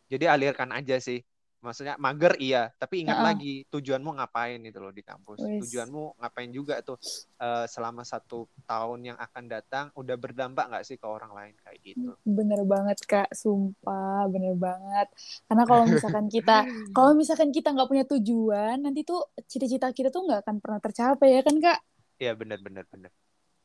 jadi 0.08 0.24
alirkan 0.34 0.70
aja 0.74 0.96
sih 0.98 1.20
maksudnya 1.68 2.00
mager 2.00 2.32
iya. 2.40 2.72
Tapi 2.72 3.04
ingat 3.04 3.20
uh 3.20 3.22
-uh. 3.22 3.28
lagi 3.28 3.54
tujuanmu 3.68 4.16
ngapain 4.16 4.56
itu 4.64 4.80
loh 4.80 4.88
di 4.88 5.04
kampus. 5.04 5.44
Wiss. 5.44 5.68
tujuanmu 5.68 6.16
ngapain 6.16 6.48
juga 6.48 6.80
tuh 6.80 6.96
uh, 7.44 7.68
selama 7.68 8.08
satu 8.08 8.48
tahun 8.64 9.12
yang 9.12 9.18
akan 9.20 9.44
datang 9.52 9.92
udah 9.92 10.16
berdampak 10.16 10.72
nggak 10.72 10.84
sih 10.88 10.96
ke 10.96 11.04
orang 11.04 11.28
lain 11.36 11.54
kayak 11.60 11.78
gitu? 11.84 12.16
Bener 12.24 12.64
banget 12.64 12.98
kak. 13.04 13.28
Sumpah 13.36 14.24
bener 14.32 14.56
banget. 14.56 15.12
Karena 15.44 15.64
kalau 15.68 15.84
misalkan 15.92 16.26
kita 16.32 16.64
kalau 16.96 17.12
misalkan 17.12 17.52
kita 17.52 17.76
nggak 17.76 17.88
punya 17.92 18.04
tujuan 18.08 18.80
nanti 18.80 19.04
tuh 19.04 19.28
cita-cita 19.44 19.92
kita 19.92 20.08
tuh 20.08 20.24
nggak 20.24 20.40
akan 20.48 20.56
pernah 20.64 20.80
tercapai 20.80 21.28
ya 21.36 21.40
kan 21.44 21.56
kak? 21.60 21.78
Iya 22.16 22.32
bener 22.32 22.58
bener 22.64 22.88
bener. 22.88 23.12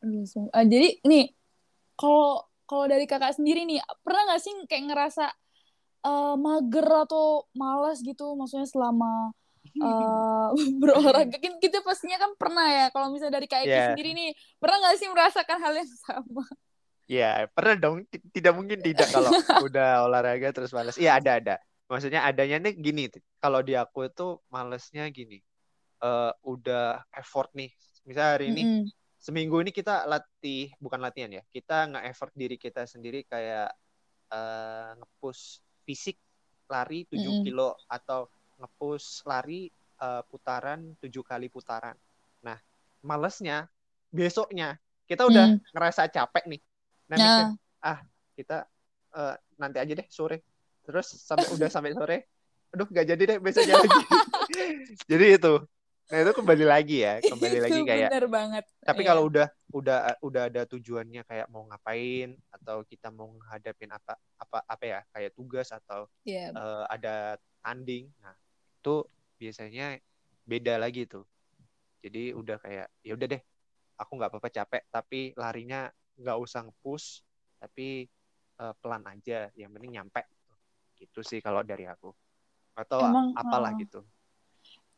Uh, 0.03 0.27
jadi 0.67 0.99
nih 1.07 1.31
kalau 1.95 2.43
kalau 2.67 2.89
dari 2.89 3.05
kakak 3.05 3.37
sendiri 3.37 3.63
nih 3.69 3.79
pernah 4.01 4.33
nggak 4.33 4.41
sih 4.41 4.53
kayak 4.65 4.83
ngerasa 4.91 5.25
uh, 6.03 6.35
mager 6.37 6.87
atau 7.07 7.47
malas 7.55 7.99
gitu 8.03 8.35
maksudnya 8.37 8.67
selama 8.67 9.31
uh, 9.81 10.51
berolahraga 10.81 11.39
kan 11.39 11.57
kita 11.57 11.81
pastinya 11.81 12.19
kan 12.19 12.31
pernah 12.37 12.67
ya 12.67 12.85
kalau 12.91 13.09
misalnya 13.09 13.41
dari 13.41 13.47
kak 13.49 13.65
yeah. 13.65 13.91
sendiri 13.91 14.13
nih 14.13 14.31
pernah 14.61 14.83
nggak 14.83 14.97
sih 14.99 15.09
merasakan 15.09 15.57
hal 15.59 15.73
yang 15.75 15.91
sama 16.05 16.43
Ya, 17.07 17.51
pernah 17.51 17.75
dong. 17.75 18.07
Tidak 18.09 18.53
mungkin 18.55 18.79
tidak 18.79 19.11
kalau 19.11 19.31
udah 19.67 20.07
olahraga 20.07 20.55
terus 20.55 20.71
malas. 20.71 20.95
Iya, 20.95 21.19
ada 21.19 21.31
ada. 21.39 21.55
Maksudnya 21.91 22.23
adanya 22.23 22.63
nih 22.63 22.73
gini, 22.79 23.11
kalau 23.43 23.59
di 23.59 23.75
aku 23.75 24.07
itu 24.07 24.39
malesnya 24.47 25.11
gini. 25.11 25.43
Uh, 25.99 26.31
udah 26.43 27.03
effort 27.15 27.51
nih. 27.55 27.71
Misalnya 28.03 28.31
hari 28.35 28.45
ini 28.51 28.61
mm 28.63 28.71
-hmm. 28.71 28.87
seminggu 29.19 29.55
ini 29.63 29.71
kita 29.71 30.03
latih, 30.07 30.71
bukan 30.79 30.99
latihan 30.99 31.31
ya. 31.31 31.43
Kita 31.47 31.91
nge-effort 31.91 32.33
diri 32.35 32.55
kita 32.59 32.83
sendiri 32.87 33.23
kayak 33.27 33.71
uh, 34.31 34.99
nge-push 34.99 35.62
fisik 35.83 36.17
lari 36.71 37.05
7 37.07 37.19
mm. 37.19 37.43
kilo 37.45 37.77
atau 37.85 38.27
ngepush 38.57 39.27
lari 39.27 39.67
uh, 39.99 40.23
putaran 40.27 40.95
7 40.99 41.11
kali 41.21 41.47
putaran. 41.51 41.95
Nah, 42.43 42.57
malesnya 43.03 43.67
besoknya 44.09 44.79
kita 45.05 45.27
udah 45.27 45.53
mm. 45.53 45.75
ngerasa 45.75 46.09
capek 46.09 46.43
nih. 46.47 46.61
Nah, 47.11 47.17
nah. 47.17 47.27
Mikir, 47.27 47.45
ah 47.83 47.99
kita 48.33 48.57
uh, 49.13 49.35
nanti 49.59 49.77
aja 49.77 49.93
deh 49.93 50.07
sore. 50.09 50.41
Terus 50.83 51.07
sampai 51.15 51.47
udah 51.55 51.69
sampai 51.71 51.95
sore, 51.95 52.17
aduh 52.75 52.87
gak 52.91 53.07
jadi 53.07 53.23
deh 53.35 53.37
besoknya 53.39 53.79
lagi. 53.79 54.01
jadi 55.11 55.25
itu 55.39 55.53
Nah 56.11 56.17
itu 56.19 56.31
kembali 56.35 56.65
lagi 56.67 56.97
ya, 56.99 57.23
kembali 57.23 57.57
lagi 57.63 57.79
kayak. 57.87 58.09
Bener 58.11 58.27
banget. 58.27 58.63
Tapi 58.83 59.01
yeah. 59.01 59.07
kalau 59.07 59.23
udah 59.31 59.47
udah 59.71 59.97
udah 60.19 60.43
ada 60.51 60.61
tujuannya 60.67 61.23
kayak 61.23 61.47
mau 61.47 61.63
ngapain 61.71 62.35
atau 62.51 62.83
kita 62.83 63.07
mau 63.07 63.31
menghadapin 63.31 63.89
apa 63.89 64.19
apa 64.35 64.57
apa 64.67 64.83
ya 64.83 64.99
kayak 65.15 65.31
tugas 65.31 65.71
atau 65.71 66.11
yeah. 66.27 66.51
Iya. 66.51 66.59
uh, 66.59 66.83
ada 66.91 67.15
tanding, 67.63 68.11
nah 68.19 68.35
itu 68.83 69.07
biasanya 69.39 69.95
beda 70.43 70.75
lagi 70.75 71.07
tuh. 71.07 71.23
Jadi 72.03 72.35
udah 72.35 72.59
kayak 72.59 72.87
ya 72.99 73.15
udah 73.15 73.27
deh, 73.31 73.41
aku 73.95 74.11
nggak 74.19 74.31
apa-apa 74.35 74.49
capek, 74.51 74.83
tapi 74.91 75.31
larinya 75.39 75.87
nggak 76.19 76.35
usah 76.35 76.67
push, 76.83 77.23
tapi 77.63 78.11
uh, 78.59 78.75
pelan 78.83 79.07
aja, 79.07 79.47
yang 79.55 79.71
penting 79.71 79.95
nyampe. 79.95 80.19
Gitu 80.99 81.23
sih 81.23 81.39
kalau 81.39 81.63
dari 81.63 81.87
aku. 81.87 82.11
Atau 82.75 82.99
Emang, 83.07 83.31
apalah 83.37 83.71
uh, 83.71 83.79
gitu 83.79 84.03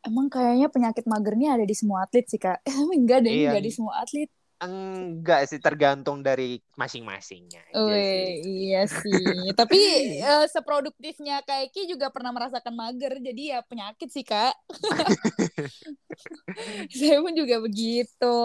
Emang 0.06 0.30
kayaknya 0.30 0.70
penyakit 0.70 1.04
mager 1.10 1.34
ini 1.34 1.50
ada 1.50 1.66
di 1.66 1.74
semua 1.74 2.06
atlet 2.06 2.26
sih 2.30 2.38
kak. 2.38 2.62
enggak 2.98 3.26
deh, 3.26 3.34
iya. 3.34 3.50
enggak 3.50 3.64
di 3.66 3.72
semua 3.74 3.98
atlet. 3.98 4.30
Enggak 4.56 5.52
sih, 5.52 5.60
tergantung 5.60 6.24
dari 6.24 6.56
masing-masingnya. 6.80 7.60
Oh 7.76 7.92
iya 7.92 8.88
sih. 8.88 9.52
Tapi 9.58 9.80
uh, 10.24 10.48
seproduktifnya 10.48 11.44
kayak 11.44 11.76
Ki 11.76 11.84
juga 11.84 12.08
pernah 12.08 12.32
merasakan 12.32 12.72
mager, 12.72 13.20
jadi 13.20 13.42
ya 13.52 13.58
penyakit 13.66 14.08
sih 14.08 14.24
kak. 14.24 14.56
Saya 16.96 17.20
pun 17.20 17.36
juga 17.36 17.60
begitu. 17.60 18.36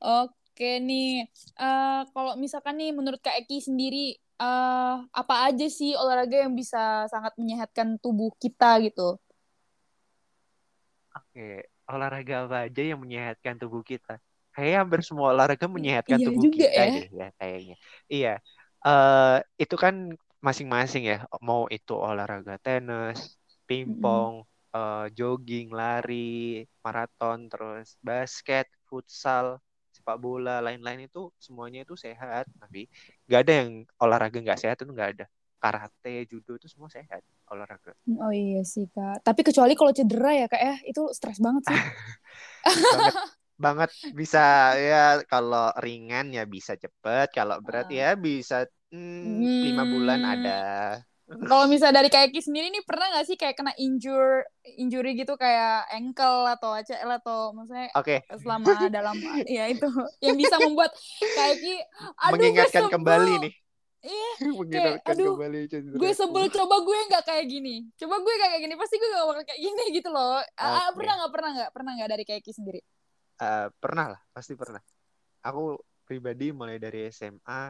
Oke 0.00 0.80
nih, 0.80 1.28
uh, 1.60 2.08
kalau 2.08 2.40
misalkan 2.40 2.80
nih 2.80 2.96
menurut 2.96 3.20
Kak 3.20 3.44
Eki 3.44 3.68
sendiri, 3.68 4.16
uh, 4.40 5.04
apa 5.12 5.52
aja 5.52 5.68
sih 5.68 5.92
olahraga 5.92 6.46
yang 6.46 6.56
bisa 6.56 7.04
sangat 7.12 7.36
menyehatkan 7.36 8.00
tubuh 8.00 8.32
kita 8.40 8.80
gitu? 8.80 9.20
Oke, 11.14 11.70
olahraga 11.86 12.46
apa 12.46 12.66
aja 12.66 12.82
yang 12.82 12.98
menyehatkan 12.98 13.54
tubuh 13.54 13.86
kita? 13.86 14.18
Kayaknya 14.54 14.78
hampir 14.82 15.00
semua 15.06 15.30
olahraga 15.30 15.66
menyehatkan 15.70 16.18
iya 16.18 16.26
tubuh 16.26 16.42
kita 16.50 16.70
ya. 16.70 16.94
deh 16.94 17.08
ya 17.10 17.28
kayaknya. 17.38 17.76
Iya. 18.10 18.34
Uh, 18.84 19.38
itu 19.58 19.74
kan 19.78 19.94
masing-masing 20.42 21.06
ya. 21.06 21.18
Mau 21.38 21.70
itu 21.70 21.94
olahraga 21.94 22.58
tenis, 22.58 23.38
pingpong, 23.70 24.42
mm. 24.42 24.74
uh, 24.74 25.06
jogging, 25.14 25.70
lari, 25.70 26.66
maraton, 26.82 27.46
terus 27.46 27.94
basket, 28.02 28.66
futsal, 28.86 29.58
sepak 29.94 30.18
bola, 30.18 30.58
lain-lain 30.62 31.06
itu 31.06 31.30
semuanya 31.38 31.86
itu 31.86 31.94
sehat. 31.94 32.50
Tapi 32.58 32.90
nggak 33.30 33.40
ada 33.42 33.52
yang 33.62 33.70
olahraga 34.02 34.38
nggak 34.42 34.60
sehat 34.60 34.82
itu 34.82 34.90
nggak 34.90 35.10
ada 35.18 35.26
karate, 35.64 36.28
judo 36.28 36.60
itu 36.60 36.68
semua 36.68 36.92
sehat 36.92 37.24
olahraga. 37.48 37.96
Oh 38.20 38.28
iya 38.28 38.60
sih 38.68 38.84
kak. 38.92 39.24
Tapi 39.24 39.40
kecuali 39.40 39.72
kalau 39.72 39.96
cedera 39.96 40.32
ya 40.36 40.46
kak 40.52 40.60
ya 40.60 40.76
itu 40.84 41.08
stres 41.16 41.40
banget 41.40 41.64
sih. 41.72 41.80
banget, 42.68 43.14
banget 43.56 43.90
bisa 44.12 44.76
ya 44.76 45.24
kalau 45.24 45.72
ringan 45.80 46.36
ya 46.36 46.44
bisa 46.44 46.76
cepet, 46.76 47.32
kalau 47.32 47.56
berat 47.64 47.88
uh. 47.88 47.96
ya 47.96 48.12
bisa 48.12 48.68
hmm, 48.92 49.40
lima 49.40 49.84
bulan 49.88 50.20
hmm. 50.20 50.34
ada. 50.36 50.62
Kalau 51.24 51.64
misalnya 51.72 52.04
dari 52.04 52.12
kayak 52.12 52.36
sendiri 52.36 52.68
nih 52.68 52.84
pernah 52.84 53.08
gak 53.16 53.24
sih 53.24 53.40
kayak 53.40 53.56
kena 53.56 53.72
injure 53.80 54.44
injury 54.76 55.16
gitu 55.16 55.40
kayak 55.40 55.88
ankle 55.88 56.44
atau 56.44 56.76
ACL 56.76 57.16
atau 57.16 57.56
maksudnya 57.56 57.88
okay. 57.96 58.20
selama 58.36 58.76
dalam 58.92 59.16
ya 59.48 59.72
itu 59.72 59.88
yang 60.20 60.36
bisa 60.36 60.60
membuat 60.60 60.92
kayak 61.32 61.88
aduh 62.20 62.36
mengingatkan 62.36 62.92
kembali 62.92 63.40
nih 63.40 63.52
Iya, 64.04 64.30
kayak, 64.68 64.96
aduh, 65.16 65.32
gue 65.72 66.10
sebel 66.12 66.44
coba 66.52 66.76
gue 66.84 66.98
nggak 67.08 67.24
kayak 67.24 67.46
gini. 67.48 67.88
Coba 67.96 68.20
gue 68.20 68.34
kayak 68.36 68.58
gini, 68.60 68.74
pasti 68.76 69.00
gue 69.00 69.08
gak 69.08 69.26
bakal 69.32 69.44
kayak 69.48 69.60
gini 69.64 69.84
gitu 69.96 70.08
loh. 70.12 70.44
Okay. 70.44 70.60
Uh, 70.60 70.90
pernah 70.92 71.14
nggak, 71.16 71.32
pernah 71.32 71.50
nggak, 71.56 71.70
pernah 71.72 71.90
nggak 71.96 72.10
dari 72.12 72.24
kayak 72.28 72.42
sendiri? 72.52 72.80
Uh, 73.40 73.72
pernah 73.80 74.06
lah, 74.12 74.20
pasti 74.36 74.52
pernah. 74.52 74.84
Aku 75.40 75.80
pribadi 76.04 76.52
mulai 76.52 76.76
dari 76.76 77.08
SMA 77.08 77.48
uh, 77.48 77.68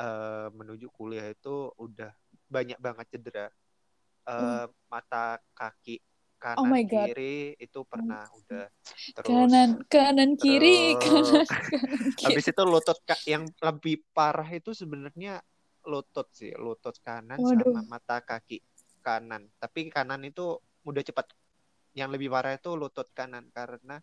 eh, 0.00 0.48
menuju 0.56 0.88
kuliah 0.88 1.28
itu 1.28 1.68
udah 1.76 2.12
banyak 2.48 2.80
banget 2.80 3.06
cedera. 3.12 3.46
Uh, 4.28 4.64
hmm. 4.64 4.92
Mata, 4.92 5.40
kaki, 5.52 6.00
kanan, 6.40 6.60
oh 6.60 6.66
my 6.68 6.84
God. 6.84 7.12
kiri 7.12 7.56
itu 7.56 7.80
pernah 7.88 8.28
hmm. 8.28 8.38
udah 8.44 8.66
terus 9.16 9.26
kanan 9.26 9.70
kanan 9.88 10.30
kiri 10.36 10.94
terus, 11.00 11.28
kanan 11.32 11.46
kanan 11.72 12.12
kiri. 12.14 12.36
Habis 12.36 12.46
itu 12.52 12.62
lutut 12.64 12.98
yang 13.24 13.44
lebih 13.60 14.04
parah 14.12 14.48
itu 14.52 14.76
sebenarnya 14.76 15.40
lutut 15.88 16.28
sih, 16.36 16.52
lutut 16.60 16.94
kanan 17.00 17.40
Waduh. 17.40 17.72
sama 17.72 17.96
mata 17.96 18.20
kaki 18.20 18.60
kanan. 19.00 19.48
Tapi 19.56 19.88
kanan 19.88 20.20
itu 20.28 20.60
mudah 20.84 21.00
cepat. 21.00 21.32
Yang 21.96 22.20
lebih 22.20 22.28
parah 22.28 22.54
itu 22.54 22.76
lutut 22.76 23.08
kanan 23.16 23.48
karena 23.56 23.98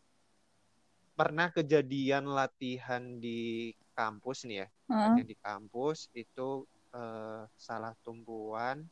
pernah 1.15 1.47
kejadian 1.53 2.27
latihan 2.27 3.21
di 3.21 3.71
kampus 3.93 4.49
nih 4.49 4.65
ya. 4.65 4.67
Uh 4.91 5.21
di 5.21 5.37
kampus 5.39 6.11
itu 6.17 6.65
uh, 6.91 7.47
salah 7.55 7.93
tumpuan 8.03 8.83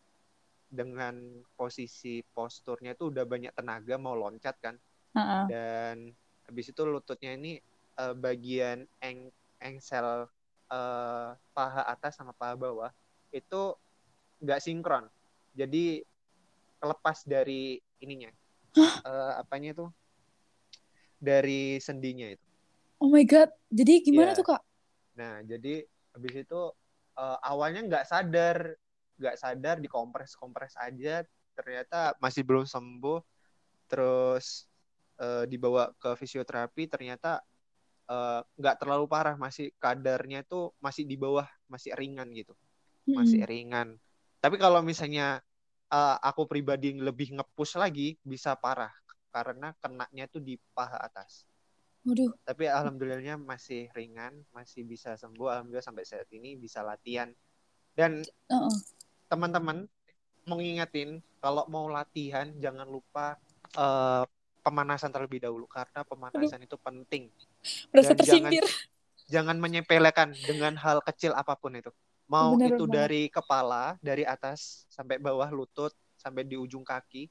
dengan 0.73 1.19
posisi 1.53 2.23
posturnya 2.33 2.97
itu 2.97 3.11
udah 3.11 3.25
banyak 3.27 3.51
tenaga 3.57 3.97
mau 3.97 4.15
loncat 4.15 4.55
kan. 4.61 4.75
Uh 5.13 5.19
-huh. 5.19 5.43
Dan 5.49 5.95
habis 6.47 6.69
itu 6.69 6.81
lututnya 6.85 7.35
ini 7.35 7.59
uh, 7.99 8.15
bagian 8.15 8.85
eng 9.03 9.33
engsel 9.63 10.27
uh, 10.69 11.35
paha 11.55 11.81
atas 11.87 12.15
sama 12.19 12.31
paha 12.35 12.55
bawah 12.55 12.91
itu 13.33 13.75
nggak 14.43 14.61
sinkron. 14.61 15.07
Jadi 15.55 16.03
lepas 16.83 17.23
dari 17.23 17.79
ininya. 18.03 18.31
Uh, 18.77 19.39
apanya 19.39 19.73
itu? 19.73 19.85
Dari 21.17 21.79
sendinya 21.79 22.27
itu. 22.27 22.45
Oh 22.99 23.07
my 23.11 23.23
god. 23.23 23.51
Jadi 23.71 24.03
gimana 24.03 24.31
yeah. 24.31 24.37
tuh, 24.37 24.45
Kak? 24.47 24.61
Nah, 25.15 25.43
jadi 25.43 25.83
habis 26.15 26.33
itu 26.35 26.61
uh, 27.15 27.37
awalnya 27.43 27.81
nggak 27.85 28.05
sadar, 28.07 28.75
nggak 29.17 29.37
sadar 29.39 29.77
dikompres 29.79 30.35
kompres 30.35 30.75
aja 30.75 31.23
ternyata 31.53 32.17
masih 32.17 32.41
belum 32.41 32.65
sembuh 32.65 33.21
terus 33.85 34.65
uh, 35.21 35.45
dibawa 35.45 35.93
ke 36.01 36.17
fisioterapi 36.17 36.89
ternyata 36.89 37.39
eh, 37.39 37.52
nggak 38.59 38.75
uh, 38.75 38.79
terlalu 38.79 39.05
parah 39.07 39.35
masih 39.39 39.71
kadarnya 39.79 40.43
itu 40.43 40.71
masih 40.83 41.07
di 41.07 41.15
bawah 41.15 41.47
masih 41.71 41.95
ringan 41.95 42.27
gitu 42.35 42.53
masih 43.07 43.47
ringan 43.47 43.95
tapi 44.43 44.59
kalau 44.59 44.83
misalnya 44.83 45.39
uh, 45.87 46.19
aku 46.19 46.47
pribadi 46.47 46.95
lebih 46.99 47.39
ngepus 47.39 47.79
lagi 47.79 48.19
bisa 48.23 48.59
parah 48.59 48.91
karena 49.31 49.71
kenaknya 49.79 50.27
tuh 50.29 50.43
di 50.43 50.59
paha 50.75 50.99
atas 50.99 51.47
Waduh. 52.03 52.35
Tapi 52.43 52.67
alhamdulillahnya 52.67 53.39
masih 53.39 53.87
ringan, 53.95 54.43
masih 54.51 54.83
bisa 54.83 55.15
sembuh. 55.15 55.47
Alhamdulillah 55.47 55.87
sampai 55.87 56.03
saat 56.03 56.27
ini 56.35 56.59
bisa 56.59 56.83
latihan. 56.83 57.31
Dan 57.95 58.27
uh 58.51 58.67
-uh. 58.67 58.75
teman-teman 59.31 59.87
mengingatin 60.43 61.23
kalau 61.39 61.63
mau 61.71 61.87
latihan 61.87 62.51
jangan 62.59 62.87
lupa 62.91 63.39
uh, 63.79 64.27
pemanasan 64.63 65.11
terlebih 65.11 65.43
dahulu 65.43 65.67
karena 65.67 66.07
pemanasan 66.07 66.63
Aduh. 66.63 66.67
itu 66.71 66.77
penting. 66.79 67.23
Berasa 67.91 68.15
Dan 68.15 68.17
tersindir. 68.23 68.63
Jangan, 68.63 69.27
jangan 69.27 69.57
menyepelekan 69.59 70.29
dengan 70.47 70.73
hal 70.79 71.03
kecil 71.03 71.35
apa 71.35 71.59
pun 71.59 71.75
itu. 71.75 71.91
Mau 72.31 72.55
Bener 72.55 72.73
itu 72.73 72.87
dari 72.87 73.27
kepala, 73.27 73.99
dari 73.99 74.23
atas 74.23 74.87
sampai 74.87 75.19
bawah 75.19 75.51
lutut, 75.51 75.91
sampai 76.15 76.47
di 76.47 76.55
ujung 76.55 76.87
kaki, 76.87 77.27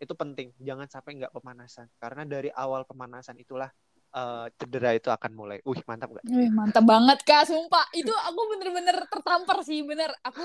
itu 0.00 0.12
penting. 0.16 0.56
Jangan 0.56 0.88
sampai 0.88 1.20
nggak 1.20 1.32
pemanasan. 1.36 1.86
Karena 2.00 2.24
dari 2.24 2.48
awal 2.48 2.88
pemanasan 2.88 3.36
itulah 3.36 3.68
uh, 4.16 4.48
cedera 4.56 4.96
itu 4.96 5.12
akan 5.12 5.30
mulai. 5.36 5.58
Wih, 5.62 5.84
mantap 5.84 6.16
gak? 6.16 6.24
Wih, 6.26 6.50
mantap 6.50 6.84
banget 6.88 7.20
Kak, 7.22 7.46
sumpah. 7.46 7.86
Itu 7.92 8.10
aku 8.10 8.40
bener-bener 8.56 8.96
tertampar 9.06 9.60
sih, 9.62 9.84
bener. 9.84 10.10
Aku 10.24 10.42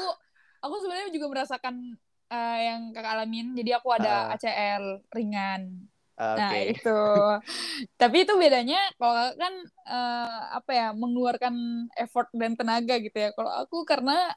aku 0.59 0.75
sebenarnya 0.83 1.09
juga 1.15 1.25
merasakan 1.31 1.95
uh, 2.29 2.59
yang 2.59 2.91
Kakak 2.91 3.13
alamin. 3.15 3.55
Jadi 3.55 3.71
aku 3.71 3.89
ada 3.95 4.29
uh, 4.29 4.33
ah. 4.33 4.35
ACL 4.35 4.83
ringan. 5.15 5.87
Okay. 6.15 6.39
Nah, 6.39 6.51
itu. 6.71 6.99
Tapi 8.01 8.23
itu 8.23 8.33
bedanya 8.39 8.79
kalau 8.95 9.35
kan 9.35 9.53
uh, 9.83 10.41
apa 10.55 10.71
ya, 10.71 10.87
mengeluarkan 10.95 11.55
effort 11.99 12.31
dan 12.31 12.55
tenaga 12.55 12.95
gitu 13.03 13.15
ya. 13.19 13.35
Kalau 13.35 13.51
aku 13.51 13.83
karena 13.83 14.31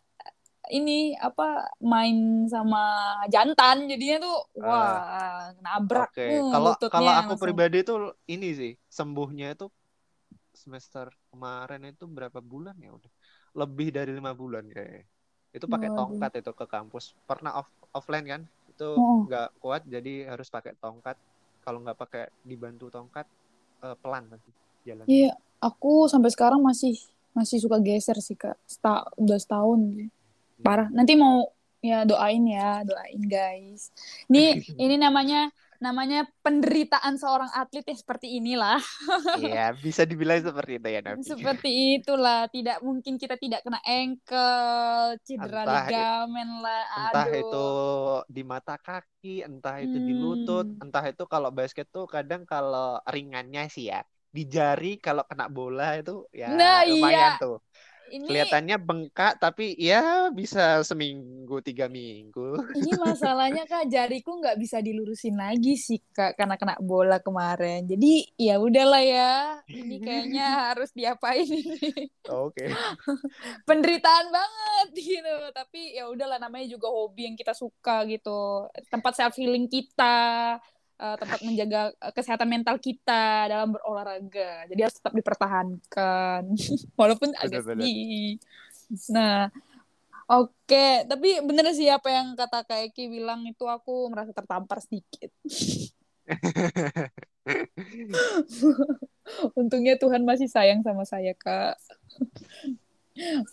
ini 0.68 1.16
apa 1.16 1.64
main 1.80 2.44
sama 2.44 3.16
jantan 3.32 3.88
jadinya 3.88 4.20
tuh 4.20 4.36
uh, 4.60 4.68
wah 4.68 5.48
nabrak 5.64 6.12
okay. 6.12 6.36
uh, 6.36 6.52
kalau 6.52 6.72
kalau 6.92 7.08
aku 7.08 7.32
langsung. 7.34 7.40
pribadi 7.40 7.78
tuh 7.80 8.12
ini 8.28 8.52
sih 8.52 8.72
sembuhnya 8.92 9.56
itu 9.56 9.72
semester 10.52 11.08
kemarin 11.32 11.88
itu 11.88 12.04
berapa 12.04 12.42
bulan 12.44 12.76
ya 12.76 12.92
udah 12.92 13.12
lebih 13.56 13.88
dari 13.96 14.12
lima 14.12 14.36
bulan 14.36 14.68
kayak 14.68 15.08
itu 15.56 15.64
pakai 15.64 15.88
tongkat 15.88 16.44
itu 16.44 16.52
ke 16.52 16.66
kampus 16.68 17.16
pernah 17.24 17.64
off 17.64 17.70
offline 17.96 18.26
kan 18.28 18.42
itu 18.68 18.88
nggak 19.26 19.48
oh. 19.48 19.58
kuat 19.58 19.82
jadi 19.88 20.28
harus 20.28 20.52
pakai 20.52 20.76
tongkat 20.76 21.16
kalau 21.68 21.84
nggak 21.84 21.98
pakai 22.00 22.24
dibantu 22.40 22.88
tongkat 22.88 23.28
uh, 23.84 23.92
pelan 24.00 24.32
nanti 24.32 24.48
jalan 24.88 25.04
iya 25.04 25.36
aku 25.60 26.08
sampai 26.08 26.32
sekarang 26.32 26.64
masih 26.64 26.96
masih 27.38 27.62
suka 27.62 27.78
geser 27.78 28.18
sih 28.18 28.34
kak. 28.34 28.58
Seta, 28.66 29.06
udah 29.14 29.38
setahun 29.38 29.80
sih. 29.94 30.08
Parah. 30.58 30.90
Nanti 30.90 31.14
mau 31.14 31.46
ya 31.78 32.02
doain 32.02 32.42
ya 32.42 32.82
doain 32.82 33.22
guys. 33.22 33.94
Ini 34.26 34.58
ini 34.84 34.98
namanya 34.98 35.54
namanya 35.78 36.26
penderitaan 36.42 37.14
seorang 37.22 37.46
atlet 37.54 37.86
ya 37.86 37.94
seperti 37.94 38.42
inilah 38.42 38.82
iya 39.42 39.70
bisa 39.70 40.02
dibilang 40.02 40.42
seperti 40.42 40.82
itu 40.82 40.88
ya 40.90 41.00
Nabi 41.06 41.22
seperti 41.22 41.70
itulah 42.02 42.50
tidak 42.50 42.82
mungkin 42.82 43.14
kita 43.14 43.38
tidak 43.38 43.62
kena 43.62 43.78
engkel 43.86 45.14
cedera 45.22 45.62
entah, 45.62 45.86
ligamen 45.86 46.48
lah 46.58 46.82
entah 47.06 47.28
itu 47.30 47.68
di 48.26 48.42
mata 48.42 48.74
kaki 48.74 49.46
entah 49.46 49.78
itu 49.78 49.98
hmm. 50.02 50.06
di 50.10 50.14
lutut 50.18 50.66
hmm. 50.66 50.82
entah 50.82 51.04
itu 51.06 51.24
kalau 51.30 51.54
basket 51.54 51.86
tuh 51.94 52.10
kadang 52.10 52.42
kalau 52.42 52.98
ringannya 53.06 53.70
sih 53.70 53.94
ya 53.94 54.02
di 54.28 54.44
jari 54.44 55.00
kalau 55.00 55.24
kena 55.24 55.46
bola 55.46 55.96
itu 55.96 56.26
ya 56.34 56.52
nah, 56.52 56.84
lumayan 56.84 57.38
iya. 57.38 57.40
tuh 57.40 57.62
ini 58.10 58.24
kelihatannya 58.26 58.76
bengkak 58.80 59.40
tapi 59.40 59.76
ya 59.76 60.32
bisa 60.32 60.80
seminggu 60.82 61.60
tiga 61.60 61.86
minggu. 61.86 62.56
Ini 62.74 62.96
masalahnya 62.98 63.64
kak 63.68 63.88
jariku 63.88 64.40
nggak 64.40 64.58
bisa 64.58 64.80
dilurusin 64.80 65.36
lagi 65.36 65.76
sih 65.76 66.00
kak 66.12 66.36
karena 66.36 66.56
kena 66.56 66.74
bola 66.80 67.20
kemarin. 67.20 67.84
Jadi 67.84 68.28
ya 68.40 68.58
udahlah 68.58 69.02
ya 69.04 69.32
ini 69.68 70.00
kayaknya 70.00 70.46
harus 70.72 70.90
diapain 70.92 71.48
ini. 71.48 72.08
Oke. 72.28 72.66
Okay. 72.66 72.68
penderitaan 73.68 74.26
banget 74.32 74.88
gitu. 74.96 75.36
Tapi 75.52 75.96
ya 75.96 76.08
udahlah 76.08 76.40
namanya 76.40 76.66
juga 76.68 76.88
hobi 76.88 77.28
yang 77.28 77.36
kita 77.36 77.52
suka 77.52 78.04
gitu. 78.08 78.68
Tempat 78.88 79.12
self 79.16 79.34
healing 79.36 79.68
kita 79.68 80.56
uh, 80.98 81.16
tempat 81.16 81.40
menjaga 81.46 81.94
uh, 82.02 82.12
kesehatan 82.12 82.50
mental 82.50 82.76
kita 82.82 83.48
dalam 83.48 83.72
berolahraga. 83.72 84.66
Jadi 84.68 84.80
harus 84.82 84.98
tetap 84.98 85.14
dipertahankan 85.14 86.42
walaupun 87.00 87.32
agak 87.38 87.64
sedih. 87.64 88.36
Nah, 89.14 89.48
oke, 90.28 90.52
okay. 90.66 91.06
tapi 91.06 91.40
bener 91.44 91.70
sih 91.72 91.88
apa 91.88 92.10
yang 92.10 92.34
kata 92.34 92.66
Kak 92.66 92.92
Eki 92.92 93.08
bilang 93.08 93.46
itu 93.46 93.64
aku 93.64 94.10
merasa 94.10 94.34
tertampar 94.34 94.82
sedikit. 94.82 95.30
Untungnya 99.58 99.96
Tuhan 99.96 100.24
masih 100.24 100.48
sayang 100.48 100.82
sama 100.84 101.04
saya, 101.04 101.34
Kak. 101.36 101.76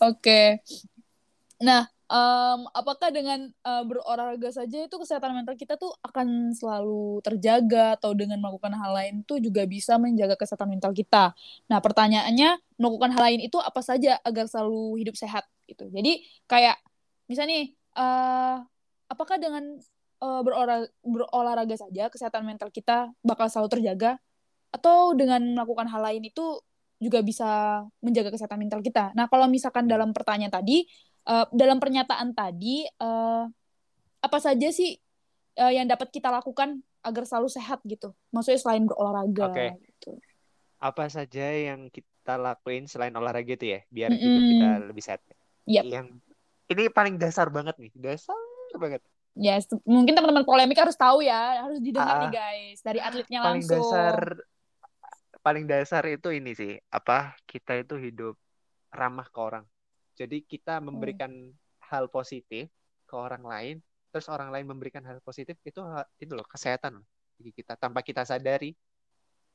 okay. 0.00 0.46
Nah, 1.60 1.88
um, 2.06 2.60
apakah 2.70 3.10
dengan 3.10 3.50
uh, 3.66 3.82
berolahraga 3.82 4.50
saja 4.54 4.86
itu 4.86 4.96
kesehatan 4.96 5.34
mental 5.34 5.58
kita 5.58 5.74
tuh 5.78 5.90
akan 6.02 6.54
selalu 6.54 7.20
terjaga 7.22 7.98
atau 7.98 8.14
dengan 8.14 8.38
melakukan 8.38 8.74
hal 8.74 8.94
lain 8.94 9.14
tuh 9.26 9.42
juga 9.42 9.66
bisa 9.66 9.98
menjaga 9.98 10.38
kesehatan 10.38 10.70
mental 10.70 10.94
kita. 10.94 11.34
Nah, 11.70 11.78
pertanyaannya 11.82 12.58
melakukan 12.78 13.10
hal 13.14 13.22
lain 13.32 13.40
itu 13.46 13.58
apa 13.58 13.80
saja 13.82 14.18
agar 14.22 14.46
selalu 14.46 15.02
hidup 15.02 15.14
sehat 15.18 15.46
gitu. 15.66 15.90
Jadi 15.90 16.22
kayak 16.46 16.78
misalnya 17.26 17.66
nih 17.66 17.66
uh, 17.98 18.56
apakah 19.10 19.36
dengan 19.42 19.78
uh, 20.22 20.40
berolahraga, 20.46 20.88
berolahraga 21.02 21.76
saja 21.78 22.06
kesehatan 22.10 22.46
mental 22.46 22.70
kita 22.70 23.10
bakal 23.26 23.50
selalu 23.50 23.78
terjaga 23.78 24.18
atau 24.70 25.14
dengan 25.16 25.40
melakukan 25.42 25.88
hal 25.88 26.02
lain 26.04 26.26
itu 26.28 26.60
juga 26.96 27.20
bisa 27.20 27.84
menjaga 28.00 28.32
kesehatan 28.32 28.56
mental 28.56 28.80
kita. 28.80 29.12
Nah, 29.12 29.28
kalau 29.28 29.48
misalkan 29.52 29.84
dalam 29.84 30.16
pertanyaan 30.16 30.52
tadi 30.52 30.88
uh, 31.26 31.46
dalam 31.52 31.82
pernyataan 31.82 32.32
tadi 32.32 32.86
uh, 33.02 33.44
apa 34.22 34.38
saja 34.40 34.70
sih 34.72 34.96
uh, 35.60 35.72
yang 35.72 35.86
dapat 35.86 36.08
kita 36.10 36.30
lakukan 36.30 36.80
agar 37.02 37.22
selalu 37.26 37.48
sehat 37.50 37.78
gitu 37.86 38.14
maksudnya 38.34 38.58
selain 38.58 38.86
berolahraga 38.86 39.52
okay. 39.52 39.70
gitu 39.94 40.18
apa 40.82 41.06
saja 41.08 41.46
yang 41.54 41.88
kita 41.88 42.34
lakuin 42.36 42.90
selain 42.90 43.14
olahraga 43.14 43.54
itu 43.54 43.78
ya 43.78 43.80
biar 43.88 44.10
mm 44.10 44.18
-hmm. 44.18 44.26
hidup 44.26 44.42
kita 44.50 44.68
lebih 44.90 45.02
sehat 45.02 45.20
yep. 45.66 45.84
yang 45.86 46.06
ini 46.66 46.90
paling 46.90 47.16
dasar 47.16 47.46
banget 47.48 47.78
nih 47.78 47.92
dasar 47.94 48.36
banget 48.76 49.02
ya 49.36 49.60
yes, 49.60 49.68
mungkin 49.84 50.16
teman-teman 50.16 50.48
polemik 50.48 50.80
harus 50.80 50.96
tahu 50.96 51.20
ya 51.20 51.62
harus 51.62 51.78
didengar 51.78 52.16
uh, 52.18 52.22
nih 52.26 52.32
guys 52.32 52.78
dari 52.82 53.00
atletnya 53.04 53.44
paling 53.44 53.62
langsung 53.62 53.78
paling 53.78 53.84
dasar 53.84 54.18
paling 55.46 55.64
dasar 55.70 56.02
itu 56.10 56.28
ini 56.34 56.52
sih 56.58 56.72
apa 56.90 57.38
kita 57.46 57.78
itu 57.78 57.94
hidup 58.00 58.34
ramah 58.90 59.28
ke 59.28 59.38
orang 59.38 59.64
jadi 60.16 60.40
kita 60.40 60.80
memberikan 60.80 61.28
hmm. 61.28 61.54
hal 61.92 62.08
positif 62.08 62.72
ke 63.04 63.14
orang 63.14 63.44
lain, 63.44 63.76
terus 64.10 64.26
orang 64.32 64.48
lain 64.48 64.66
memberikan 64.66 65.04
hal 65.04 65.20
positif 65.20 65.60
itu 65.62 65.78
itu 66.16 66.32
loh 66.32 66.48
kesehatan 66.48 66.98
loh 66.98 67.06
bagi 67.36 67.52
kita 67.52 67.76
tanpa 67.76 68.00
kita 68.00 68.24
sadari. 68.24 68.72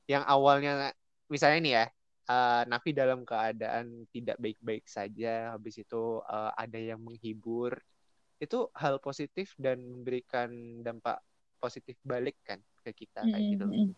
Yang 0.05 0.23
awalnya 0.29 0.93
misalnya 1.27 1.57
ini 1.57 1.71
ya, 1.73 1.85
uh, 2.29 2.63
Nafi 2.69 2.93
dalam 2.93 3.25
keadaan 3.25 4.05
tidak 4.13 4.37
baik-baik 4.37 4.85
saja, 4.85 5.57
habis 5.57 5.81
itu 5.81 6.21
uh, 6.21 6.53
ada 6.53 6.77
yang 6.77 7.01
menghibur, 7.01 7.81
itu 8.37 8.69
hal 8.77 9.01
positif 9.01 9.57
dan 9.57 9.81
memberikan 9.81 10.49
dampak 10.85 11.21
positif 11.57 11.97
balik 12.05 12.37
kan 12.45 12.61
ke 12.85 12.93
kita 12.93 13.25
kayak 13.25 13.45
gitu. 13.57 13.65
Hmm. 13.65 13.77
hmm. 13.89 13.93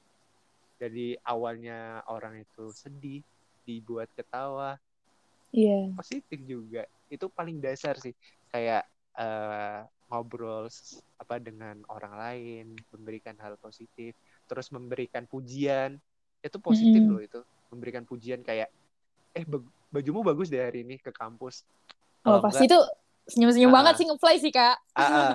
Jadi 0.80 1.08
awalnya 1.24 2.04
orang 2.12 2.44
itu 2.44 2.72
sedih, 2.76 3.24
dibuat 3.64 4.12
ketawa, 4.16 4.76
yeah. 5.54 5.88
positif 5.94 6.40
juga. 6.44 6.84
Itu 7.08 7.30
paling 7.30 7.62
dasar 7.62 7.96
sih. 8.02 8.12
Kayak 8.50 8.90
uh, 9.16 9.86
ngobrol 10.10 10.68
apa 11.18 11.36
dengan 11.40 11.82
orang 11.90 12.14
lain 12.14 12.66
memberikan 12.94 13.34
hal 13.40 13.56
positif 13.62 14.18
terus 14.50 14.74
memberikan 14.74 15.30
pujian. 15.30 16.02
Itu 16.44 16.60
positif 16.60 17.00
mm 17.00 17.08
-hmm. 17.08 17.16
loh 17.16 17.24
itu. 17.24 17.42
Memberikan 17.72 18.04
pujian 18.04 18.42
kayak 18.42 18.74
eh 19.34 19.46
bajumu 19.90 20.22
bagus 20.22 20.50
deh 20.50 20.62
hari 20.62 20.82
ini 20.82 20.98
ke 20.98 21.14
kampus. 21.14 21.66
Oh 22.26 22.42
pasti 22.42 22.66
itu 22.66 22.80
senyum-senyum 23.30 23.72
uh, 23.72 23.76
banget 23.80 23.94
sih 24.02 24.06
ngefly 24.10 24.36
sih 24.42 24.52
kak. 24.52 24.78
Uh, 24.98 25.02
uh, 25.02 25.34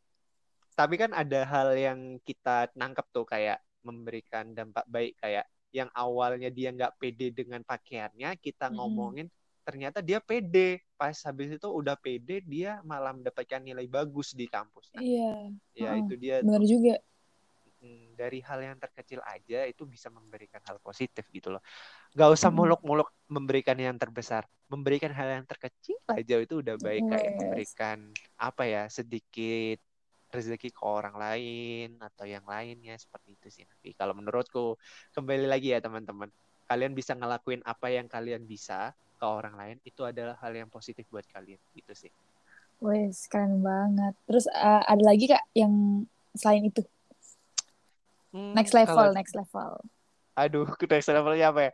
tapi 0.78 0.94
kan 0.96 1.12
ada 1.12 1.44
hal 1.44 1.76
yang 1.76 2.18
kita 2.24 2.72
nangkep 2.74 3.06
tuh 3.12 3.26
kayak 3.28 3.60
memberikan 3.84 4.54
dampak 4.56 4.86
baik 4.88 5.18
kayak 5.20 5.46
yang 5.72 5.88
awalnya 5.96 6.52
dia 6.52 6.68
nggak 6.68 7.00
pede 7.00 7.32
dengan 7.32 7.64
pakaiannya 7.64 8.36
kita 8.36 8.68
hmm. 8.68 8.76
ngomongin 8.76 9.26
ternyata 9.62 10.02
dia 10.02 10.18
pede. 10.18 10.82
Pas 10.98 11.14
habis 11.26 11.56
itu 11.56 11.66
udah 11.66 11.96
pede 11.98 12.44
dia 12.44 12.78
malah 12.84 13.16
mendapatkan 13.16 13.62
nilai 13.62 13.86
bagus 13.88 14.36
di 14.36 14.46
kampus. 14.46 14.92
Nah, 14.94 15.02
iya. 15.02 15.34
ya 15.74 15.90
oh, 15.94 15.98
itu 16.04 16.14
dia 16.18 16.36
benar 16.44 16.62
juga. 16.62 16.94
Dari 18.14 18.38
hal 18.38 18.62
yang 18.62 18.78
terkecil 18.78 19.18
aja 19.26 19.66
itu 19.66 19.82
bisa 19.82 20.06
memberikan 20.06 20.62
hal 20.62 20.78
positif 20.78 21.26
gitu 21.34 21.50
loh. 21.50 21.58
Gak 22.14 22.30
usah 22.30 22.54
muluk-muluk 22.54 23.10
memberikan 23.26 23.74
yang 23.74 23.98
terbesar, 23.98 24.46
memberikan 24.70 25.10
hal 25.10 25.42
yang 25.42 25.46
terkecil 25.48 25.98
aja 26.06 26.36
itu 26.38 26.62
udah 26.62 26.78
baik 26.78 27.02
yes. 27.02 27.10
kayak 27.10 27.32
memberikan 27.42 27.98
apa 28.38 28.62
ya 28.70 28.82
sedikit 28.86 29.82
rezeki 30.32 30.72
ke 30.72 30.82
orang 30.82 31.12
lain 31.14 32.00
atau 32.00 32.24
yang 32.24 32.42
lainnya 32.48 32.96
seperti 32.96 33.36
itu 33.36 33.48
sih. 33.52 33.64
Tapi 33.68 33.92
kalau 33.92 34.16
menurutku 34.16 34.80
kembali 35.12 35.44
lagi 35.44 35.76
ya 35.76 35.84
teman-teman, 35.84 36.32
kalian 36.64 36.96
bisa 36.96 37.12
ngelakuin 37.12 37.60
apa 37.68 37.92
yang 37.92 38.08
kalian 38.08 38.48
bisa 38.48 38.96
ke 39.20 39.26
orang 39.28 39.54
lain 39.54 39.76
itu 39.84 40.02
adalah 40.02 40.34
hal 40.40 40.50
yang 40.50 40.72
positif 40.72 41.04
buat 41.12 41.22
kalian 41.30 41.60
gitu 41.76 41.92
sih. 41.92 42.10
Wes 42.82 43.30
keren 43.30 43.62
banget. 43.62 44.18
Terus 44.26 44.50
uh, 44.50 44.82
ada 44.82 45.04
lagi 45.04 45.30
kak 45.30 45.44
yang 45.54 46.02
selain 46.34 46.66
itu? 46.66 46.82
Hmm, 48.34 48.56
next 48.56 48.74
level, 48.74 48.96
kalau... 48.96 49.14
next 49.14 49.34
level. 49.38 49.70
Aduh, 50.34 50.66
next 50.90 51.06
levelnya 51.06 51.54
apa 51.54 51.60
ya? 51.70 51.72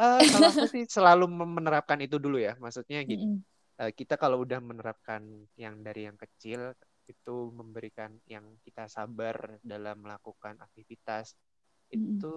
Uh, 0.00 0.18
kalau 0.32 0.48
aku 0.50 0.66
sih 0.66 0.84
selalu 0.96 1.28
menerapkan 1.30 2.00
itu 2.02 2.16
dulu 2.18 2.40
ya. 2.40 2.56
Maksudnya 2.58 3.04
gini, 3.06 3.28
mm 3.28 3.34
-hmm. 3.38 3.84
uh, 3.86 3.90
kita 3.94 4.18
kalau 4.18 4.42
udah 4.42 4.58
menerapkan 4.58 5.22
yang 5.54 5.78
dari 5.84 6.10
yang 6.10 6.18
kecil 6.18 6.74
itu 7.10 7.36
memberikan 7.50 8.14
yang 8.30 8.46
kita 8.62 8.86
sabar 8.86 9.58
dalam 9.60 10.06
melakukan 10.06 10.58
aktivitas, 10.62 11.34
mm 11.34 11.48
itu 11.90 12.34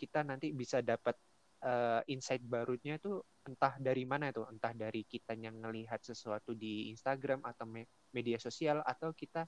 kita 0.00 0.24
nanti 0.24 0.48
bisa 0.56 0.80
dapat 0.80 1.12
uh, 1.60 2.00
insight 2.08 2.40
barunya 2.40 2.96
itu 2.96 3.20
entah 3.44 3.76
dari 3.76 4.08
mana 4.08 4.32
itu, 4.32 4.40
entah 4.48 4.72
dari 4.72 5.04
kita 5.04 5.36
yang 5.36 5.60
ngelihat 5.60 6.00
sesuatu 6.00 6.56
di 6.56 6.88
Instagram 6.88 7.44
atau 7.44 7.68
me 7.68 7.84
media 8.16 8.40
sosial 8.40 8.80
atau 8.80 9.12
kita 9.12 9.44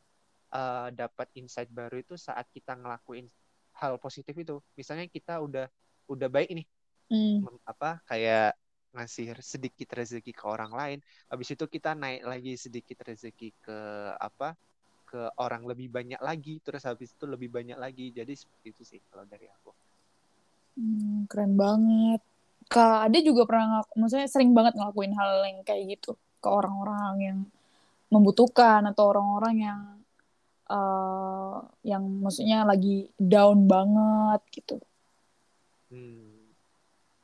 uh, 0.53 0.93
dapat 0.93 1.33
insight 1.41 1.73
baru 1.73 2.05
itu 2.05 2.21
saat 2.21 2.45
kita 2.53 2.77
ngelakuin 2.77 3.33
hal 3.81 3.97
positif 3.97 4.37
itu. 4.37 4.61
Misalnya 4.77 5.09
kita 5.09 5.41
udah 5.41 5.73
udah 6.13 6.29
baik 6.29 6.53
nih 6.53 6.67
mm. 7.11 7.65
apa 7.67 8.03
kayak 8.07 8.55
ngasih 8.97 9.37
sedikit 9.45 9.93
rezeki 9.93 10.33
ke 10.33 10.45
orang 10.49 10.73
lain 10.73 10.99
habis 11.29 11.53
itu 11.53 11.65
kita 11.69 11.93
naik 11.93 12.25
lagi 12.25 12.57
sedikit 12.57 13.05
rezeki 13.05 13.53
ke 13.61 13.79
apa 14.17 14.57
ke 15.07 15.31
orang 15.39 15.63
lebih 15.69 15.93
banyak 15.93 16.19
lagi 16.19 16.59
terus 16.65 16.83
habis 16.89 17.15
itu 17.15 17.25
lebih 17.29 17.53
banyak 17.53 17.79
lagi 17.79 18.11
jadi 18.11 18.33
seperti 18.33 18.67
itu 18.75 18.83
sih 18.83 19.01
kalau 19.13 19.29
dari 19.29 19.47
aku 19.47 19.71
hmm, 20.81 21.31
keren 21.31 21.55
banget 21.55 22.25
kak 22.67 23.07
Ade 23.07 23.23
juga 23.23 23.47
pernah 23.47 23.79
ngak 23.79 23.95
maksudnya 23.95 24.27
sering 24.27 24.51
banget 24.51 24.75
ngelakuin 24.75 25.15
hal 25.15 25.47
yang 25.47 25.61
kayak 25.63 26.01
gitu 26.01 26.19
ke 26.43 26.49
orang-orang 26.51 27.15
yang 27.23 27.39
membutuhkan 28.11 28.87
atau 28.87 29.11
orang-orang 29.11 29.55
yang 29.63 29.81
uh, 30.71 31.59
yang 31.83 32.03
maksudnya 32.23 32.63
lagi 32.63 33.11
down 33.19 33.67
banget 33.67 34.41
gitu. 34.55 34.77
Hmm. 35.91 36.51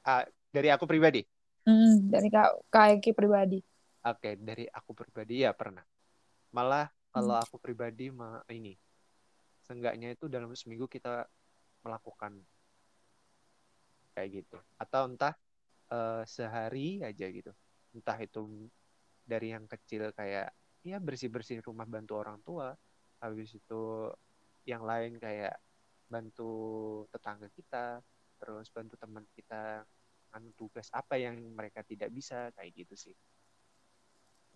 Uh, 0.03 0.25
dari 0.51 0.69
aku 0.71 0.87
pribadi. 0.87 1.23
Hmm, 1.63 2.11
dari 2.11 2.29
kak 2.29 2.67
kak 2.71 3.15
pribadi. 3.15 3.63
Oke, 4.03 4.19
okay, 4.19 4.35
dari 4.35 4.67
aku 4.67 4.99
pribadi 4.99 5.47
ya 5.47 5.55
pernah. 5.55 5.87
Malah 6.51 6.91
kalau 7.15 7.39
hmm. 7.39 7.45
aku 7.47 7.57
pribadi 7.63 8.11
ma 8.11 8.43
ini, 8.51 8.75
seenggaknya 9.63 10.19
itu 10.19 10.27
dalam 10.27 10.51
seminggu 10.59 10.91
kita 10.91 11.23
melakukan 11.87 12.43
kayak 14.19 14.43
gitu. 14.43 14.59
Atau 14.75 15.07
entah 15.07 15.39
uh, 15.95 16.27
sehari 16.27 16.99
aja 17.07 17.31
gitu. 17.31 17.55
Entah 17.95 18.19
itu 18.19 18.67
dari 19.23 19.55
yang 19.55 19.71
kecil 19.71 20.11
kayak 20.11 20.51
ya 20.83 20.99
bersih 20.99 21.31
bersih 21.31 21.63
rumah 21.63 21.87
bantu 21.87 22.19
orang 22.19 22.43
tua 22.43 22.75
habis 23.23 23.55
itu 23.55 24.11
yang 24.67 24.83
lain 24.83 25.15
kayak 25.23 25.55
bantu 26.11 26.53
tetangga 27.15 27.47
kita 27.55 28.03
terus 28.43 28.67
bantu 28.75 28.99
teman 28.99 29.23
kita 29.39 29.87
anu 30.33 30.51
tugas 30.57 30.89
apa 30.93 31.21
yang 31.21 31.37
mereka 31.53 31.85
tidak 31.85 32.09
bisa 32.09 32.49
kayak 32.57 32.73
gitu 32.73 32.95
sih. 32.97 33.15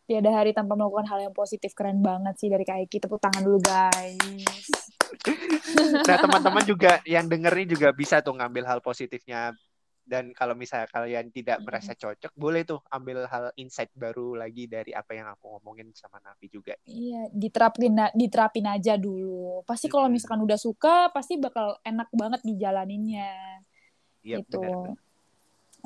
Tiada 0.06 0.30
hari 0.30 0.54
tanpa 0.54 0.78
melakukan 0.78 1.10
hal 1.10 1.18
yang 1.18 1.34
positif. 1.34 1.74
Keren 1.74 1.98
banget 1.98 2.38
sih 2.38 2.46
dari 2.46 2.62
kayak 2.62 2.86
kita 2.86 3.10
tepuk 3.10 3.18
tangan 3.18 3.42
dulu 3.42 3.58
guys. 3.60 4.42
Nah 6.06 6.18
teman-teman 6.18 6.66
juga 6.66 6.98
yang 7.06 7.30
dengerin 7.30 7.70
juga 7.70 7.94
bisa 7.94 8.18
tuh 8.22 8.34
ngambil 8.34 8.66
hal 8.66 8.78
positifnya. 8.82 9.54
Dan 10.06 10.30
kalau 10.30 10.54
misalnya 10.54 10.86
kalian 10.86 11.34
tidak 11.34 11.58
merasa 11.66 11.90
cocok 11.98 12.30
boleh 12.38 12.62
tuh 12.62 12.78
ambil 12.94 13.26
hal 13.26 13.50
insight 13.58 13.90
baru 13.90 14.38
lagi 14.38 14.70
dari 14.70 14.94
apa 14.94 15.18
yang 15.18 15.26
aku 15.34 15.58
ngomongin 15.58 15.90
sama 15.98 16.22
Nafi 16.22 16.46
juga. 16.46 16.78
Iya 16.86 17.26
diterapin 17.34 17.98
diterapin 18.14 18.70
aja 18.70 18.94
dulu. 18.94 19.66
Pasti 19.66 19.90
kalau 19.90 20.06
misalkan 20.06 20.46
udah 20.46 20.58
suka 20.58 21.10
pasti 21.10 21.42
bakal 21.42 21.82
enak 21.82 22.06
banget 22.14 22.38
dijalaninnya. 22.46 23.34
Iya, 24.22 24.42
gitu. 24.42 24.62
bener, 24.62 24.94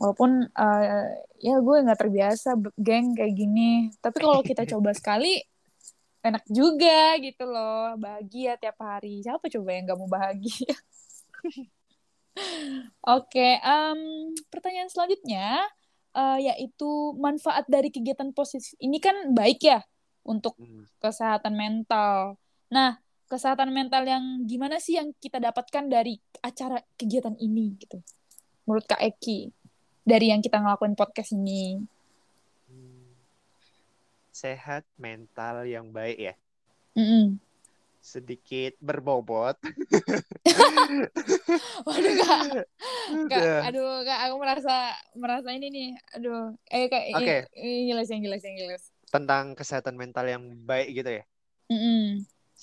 walaupun 0.00 0.48
uh, 0.56 1.04
ya 1.36 1.60
gue 1.60 1.76
nggak 1.84 2.00
terbiasa 2.00 2.56
geng 2.80 3.12
kayak 3.12 3.36
gini 3.36 3.92
tapi 4.00 4.16
kalau 4.24 4.40
kita 4.40 4.64
coba 4.72 4.96
sekali 4.96 5.36
enak 6.24 6.44
juga 6.48 7.20
gitu 7.20 7.44
loh 7.44 8.00
bahagia 8.00 8.56
tiap 8.56 8.80
hari 8.80 9.20
siapa 9.20 9.44
coba 9.52 9.68
yang 9.76 9.84
nggak 9.84 9.98
mau 10.00 10.08
bahagia 10.08 10.72
Oke, 13.04 13.58
um, 13.60 14.32
pertanyaan 14.48 14.88
selanjutnya 14.88 15.66
uh, 16.14 16.38
yaitu 16.40 17.16
manfaat 17.18 17.66
dari 17.66 17.90
kegiatan 17.92 18.30
positif 18.32 18.72
ini 18.80 19.02
kan 19.02 19.34
baik 19.34 19.60
ya 19.60 19.80
untuk 20.24 20.56
hmm. 20.56 20.88
kesehatan 21.02 21.56
mental. 21.56 22.38
Nah, 22.70 22.96
kesehatan 23.26 23.74
mental 23.74 24.06
yang 24.06 24.46
gimana 24.46 24.78
sih 24.78 24.96
yang 24.96 25.12
kita 25.18 25.42
dapatkan 25.42 25.90
dari 25.90 26.16
acara 26.40 26.80
kegiatan 26.96 27.34
ini 27.40 27.76
gitu? 27.80 27.98
Menurut 28.64 28.86
Kak 28.86 29.02
Eki 29.02 29.50
dari 30.02 30.32
yang 30.32 30.40
kita 30.40 30.60
ngelakuin 30.60 30.96
podcast 30.96 31.36
ini. 31.36 31.84
Sehat 34.32 34.88
mental 34.96 35.68
yang 35.68 35.92
baik 35.92 36.18
ya. 36.18 36.34
Mm 36.96 37.06
-mm 37.06 37.26
sedikit 38.00 38.74
berbobot. 38.80 39.60
Waduh 41.86 42.14
kak, 42.16 42.40
kak, 43.28 43.60
aduh 43.68 44.00
kak, 44.08 44.18
aku 44.28 44.36
merasa 44.40 44.74
merasa 45.12 45.48
ini 45.52 45.68
nih, 45.68 45.90
aduh, 46.16 46.56
eh 46.72 46.88
kak, 46.88 47.04
okay. 47.12 47.44
ini, 47.60 47.92
jelas 47.92 48.08
yang 48.08 48.24
jelas 48.24 48.42
yang 48.42 48.56
jelas. 48.56 48.82
Tentang 49.12 49.52
kesehatan 49.52 50.00
mental 50.00 50.24
yang 50.26 50.42
baik 50.64 50.96
gitu 50.96 51.10
ya? 51.20 51.24
Mm 51.68 51.78
-hmm. 51.78 52.04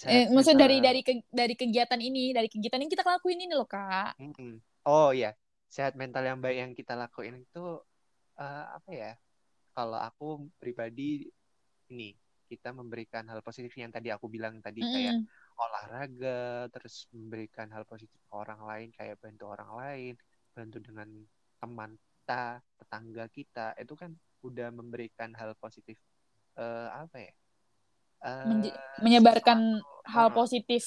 Eh, 0.06 0.30
maksud 0.30 0.62
dari 0.62 0.78
dari 0.78 1.02
ke, 1.02 1.26
dari 1.30 1.58
kegiatan 1.58 1.98
ini, 1.98 2.34
dari 2.34 2.50
kegiatan 2.50 2.82
yang 2.82 2.92
kita 2.92 3.06
lakuin 3.06 3.46
ini 3.46 3.54
loh 3.54 3.70
kak. 3.70 4.18
Mm 4.18 4.34
-hmm. 4.34 4.54
Oh 4.90 5.14
iya, 5.14 5.38
sehat 5.68 5.94
mental 6.00 6.24
yang 6.24 6.40
baik 6.40 6.58
yang 6.58 6.72
kita 6.74 6.96
lakuin 6.96 7.44
itu 7.44 7.80
uh, 8.40 8.66
apa 8.74 8.92
ya? 8.92 9.12
Kalau 9.76 10.00
aku 10.02 10.50
pribadi 10.58 11.30
ini 11.92 12.18
kita 12.48 12.72
memberikan 12.72 13.28
hal 13.28 13.44
positif 13.44 13.76
yang 13.76 13.92
tadi 13.92 14.08
aku 14.10 14.32
bilang 14.32 14.64
tadi 14.64 14.80
mm. 14.80 14.90
kayak 14.90 15.16
olahraga 15.60 16.72
terus 16.72 17.12
memberikan 17.12 17.68
hal 17.76 17.84
positif 17.84 18.16
ke 18.16 18.34
orang 18.34 18.64
lain 18.64 18.90
kayak 18.96 19.20
bantu 19.20 19.52
orang 19.52 19.72
lain 19.76 20.14
bantu 20.56 20.80
dengan 20.80 21.10
teman 21.60 21.92
kita 22.28 22.62
tetangga 22.80 23.26
kita 23.32 23.68
itu 23.76 23.94
kan 24.00 24.12
udah 24.46 24.70
memberikan 24.72 25.34
hal 25.36 25.56
positif 25.60 26.00
uh, 26.56 26.92
apa 26.94 27.18
ya 27.20 27.34
uh, 28.24 28.64
menyebarkan 29.04 29.82
sesuatu, 29.82 30.12
hal 30.12 30.28
positif 30.32 30.84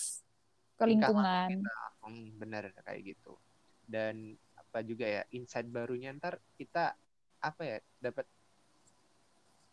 ke 0.80 0.84
lingkungan 0.88 1.64
hmm, 2.04 2.40
benar 2.40 2.72
kayak 2.86 3.16
gitu 3.16 3.36
dan 3.84 4.38
apa 4.70 4.86
juga 4.86 5.02
ya 5.02 5.26
insight 5.34 5.66
barunya 5.66 6.14
ntar 6.14 6.38
kita 6.54 6.94
apa 7.42 7.62
ya 7.66 7.78
dapat 7.98 8.22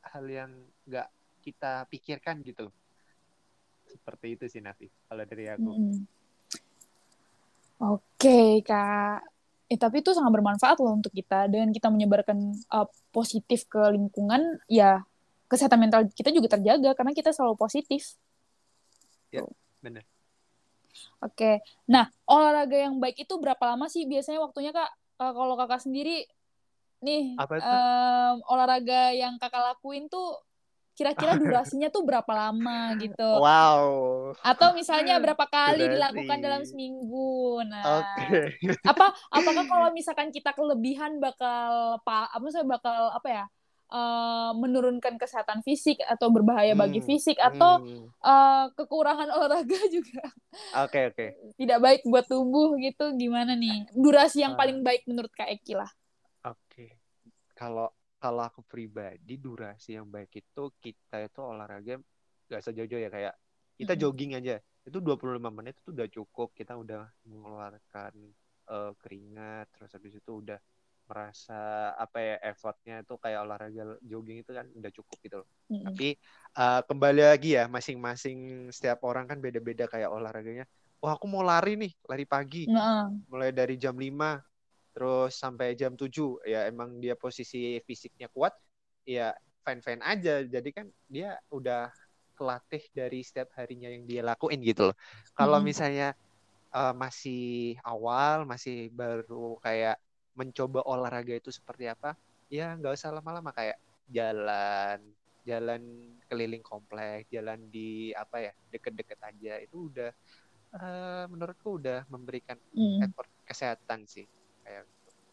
hal 0.09 0.25
yang 0.25 0.49
nggak 0.89 1.05
kita 1.45 1.85
pikirkan 1.93 2.41
gitu. 2.41 2.73
Seperti 3.85 4.33
itu 4.33 4.45
sih 4.49 4.57
Nafi 4.65 4.89
kalau 5.05 5.21
dari 5.29 5.45
aku. 5.53 5.69
Hmm. 5.69 6.01
oke 7.77 8.01
okay, 8.17 8.65
kak. 8.65 9.21
Eh, 9.69 9.77
tapi 9.77 10.01
itu 10.01 10.17
sangat 10.17 10.33
bermanfaat 10.33 10.81
loh 10.81 10.97
untuk 10.97 11.13
kita. 11.13 11.45
Dengan 11.45 11.69
kita 11.69 11.93
menyebarkan 11.93 12.57
uh, 12.73 12.89
positif 13.13 13.69
ke 13.69 13.93
lingkungan 13.93 14.57
ya 14.65 15.05
kesehatan 15.45 15.77
mental 15.77 16.09
kita 16.09 16.33
juga 16.33 16.57
terjaga 16.57 16.97
karena 16.97 17.13
kita 17.13 17.29
selalu 17.29 17.53
positif. 17.53 18.17
Ya 19.29 19.45
benar 19.85 20.16
oke 21.21 21.61
nah 21.89 22.09
olahraga 22.27 22.77
yang 22.77 22.97
baik 23.01 23.23
itu 23.23 23.33
berapa 23.37 23.63
lama 23.63 23.85
sih 23.87 24.05
biasanya 24.05 24.41
waktunya 24.43 24.71
kak 24.75 24.89
uh, 25.21 25.33
kalau 25.33 25.55
kakak 25.57 25.81
sendiri 25.81 26.25
nih 27.01 27.37
Apa 27.37 27.53
itu? 27.61 27.69
Um, 27.69 28.35
olahraga 28.49 29.13
yang 29.13 29.37
kakak 29.37 29.61
lakuin 29.61 30.09
tuh 30.09 30.41
kira-kira 30.97 31.37
durasinya 31.41 31.93
tuh 31.93 32.01
berapa 32.01 32.31
lama 32.33 32.97
gitu. 32.97 33.29
Wow. 33.37 33.85
Atau 34.41 34.73
misalnya 34.73 35.21
berapa 35.21 35.45
kali 35.45 35.85
Durasi. 35.85 35.93
dilakukan 35.93 36.37
dalam 36.41 36.63
seminggu. 36.65 37.61
Nah, 37.69 38.01
okay. 38.01 38.57
apa 38.81 39.13
apakah 39.29 39.63
kalau 39.69 39.87
misalkan 39.93 40.33
kita 40.33 40.57
kelebihan 40.57 41.21
bakal 41.21 42.01
apa 42.01 42.33
apa 42.33 42.45
saya 42.49 42.65
bakal 42.65 43.13
apa 43.13 43.29
ya? 43.29 43.45
Uh, 43.89 44.51
menurunkan 44.53 45.15
kesehatan 45.15 45.61
fisik 45.61 45.99
atau 46.03 46.27
berbahaya 46.29 46.73
Hmm, 46.73 46.81
bagi 46.83 46.99
fisik 46.99 47.37
atau 47.39 47.79
hmm. 47.79 48.05
uh, 48.21 48.65
kekurangan 48.73 49.29
olahraga 49.37 49.79
juga 49.89 50.23
Oke, 50.77 51.09
oke. 51.09 51.25
tidak 51.55 51.79
baik 51.79 52.01
buat 52.03 52.25
tubuh 52.25 52.75
gitu 52.77 53.15
gimana 53.15 53.53
nih 53.53 53.87
durasi 53.93 54.43
yang 54.43 54.53
Ah. 54.53 54.59
paling 54.59 54.81
baik 54.81 55.03
menurut 55.05 55.31
Kak 55.31 55.47
Eki 55.49 55.75
lah 55.75 55.89
Oke. 56.43 56.99
Kalau 57.51 57.89
kalau 58.17 58.43
aku 58.43 58.61
pribadi 58.63 59.37
durasi 59.37 59.93
yang 59.93 60.07
baik 60.07 60.31
itu 60.35 60.63
kita 60.79 61.21
itu 61.21 61.39
olahraga 61.41 61.99
gak 62.47 62.61
usah 62.63 62.73
jauh-jauh 62.73 63.01
ya 63.01 63.11
kayak 63.11 63.33
kita 63.75 63.93
Mm-mm. 63.93 64.01
jogging 64.01 64.31
aja. 64.33 64.55
Itu 64.81 65.03
25 65.03 65.51
menit 65.51 65.75
itu 65.77 65.91
udah 65.91 66.07
cukup. 66.07 66.55
Kita 66.55 66.73
udah 66.73 67.03
mengeluarkan 67.25 68.13
eh, 68.67 68.91
keringat 68.97 69.67
terus 69.71 69.91
habis 69.91 70.13
itu 70.15 70.31
udah 70.33 70.57
merasa 71.09 71.53
apa 72.03 72.17
ya 72.21 72.35
effortnya 72.51 72.93
itu 73.03 73.13
kayak 73.23 73.39
olahraga 73.45 73.81
jogging 74.05 74.37
itu 74.43 74.51
kan 74.57 74.67
udah 74.79 74.91
cukup 74.97 75.17
gitu 75.25 75.35
loh. 75.43 75.47
Mm-mm. 75.71 75.87
Tapi 75.87 76.07
eh, 76.59 76.79
kembali 76.89 77.21
lagi 77.31 77.49
ya 77.57 77.63
masing-masing 77.71 78.69
setiap 78.75 78.99
orang 79.07 79.25
kan 79.31 79.37
beda-beda 79.43 79.85
kayak 79.87 80.09
olahraganya. 80.11 80.65
Wah, 81.01 81.13
aku 81.17 81.25
mau 81.29 81.43
lari 81.45 81.77
nih, 81.79 81.91
lari 82.09 82.25
pagi 82.27 82.65
Nah, 82.65 83.09
mulai 83.27 83.51
dari 83.51 83.75
jam 83.79 83.95
5 83.99 84.39
terus 84.95 85.35
sampai 85.37 85.75
jam 85.77 85.93
7 85.93 86.39
ya 86.47 86.65
emang 86.71 86.97
dia 87.03 87.13
posisi 87.19 87.77
fisiknya 87.85 88.27
kuat 88.33 88.53
ya 89.05 89.31
fine-fine 89.61 90.01
aja 90.01 90.41
jadi 90.47 90.69
kan 90.73 90.87
dia 91.11 91.37
udah 91.53 91.91
kelatih 92.37 92.81
dari 92.95 93.21
setiap 93.21 93.49
harinya 93.59 93.89
yang 93.93 94.03
dia 94.09 94.21
lakuin 94.25 94.59
gitu 94.65 94.89
loh 94.91 94.95
kalau 95.37 95.59
Mm-mm. 95.59 95.61
misalnya 95.61 96.15
eh, 96.75 96.93
masih 96.97 97.75
awal 97.85 98.45
masih 98.49 98.89
baru 98.95 99.57
kayak 99.65 99.95
mencoba 100.37 100.85
olahraga 100.85 101.33
itu 101.33 101.49
seperti 101.49 101.89
apa 101.89 102.13
ya 102.47 102.77
nggak 102.77 102.93
usah 102.93 103.11
lama-lama 103.11 103.49
kayak 103.51 103.81
jalan 104.07 105.01
jalan 105.43 105.81
keliling 106.29 106.63
komplek 106.63 107.27
jalan 107.33 107.57
di 107.67 108.13
apa 108.13 108.51
ya 108.51 108.51
deket-deket 108.71 109.19
aja 109.19 109.53
itu 109.59 109.91
udah 109.91 110.11
eh, 110.77 111.23
menurutku 111.27 111.81
udah 111.81 112.05
memberikan 112.07 112.55
mm, 112.71 113.03
effort 113.03 113.31
kesehatan 113.43 114.05
sih 114.05 114.27
kayak 114.63 114.85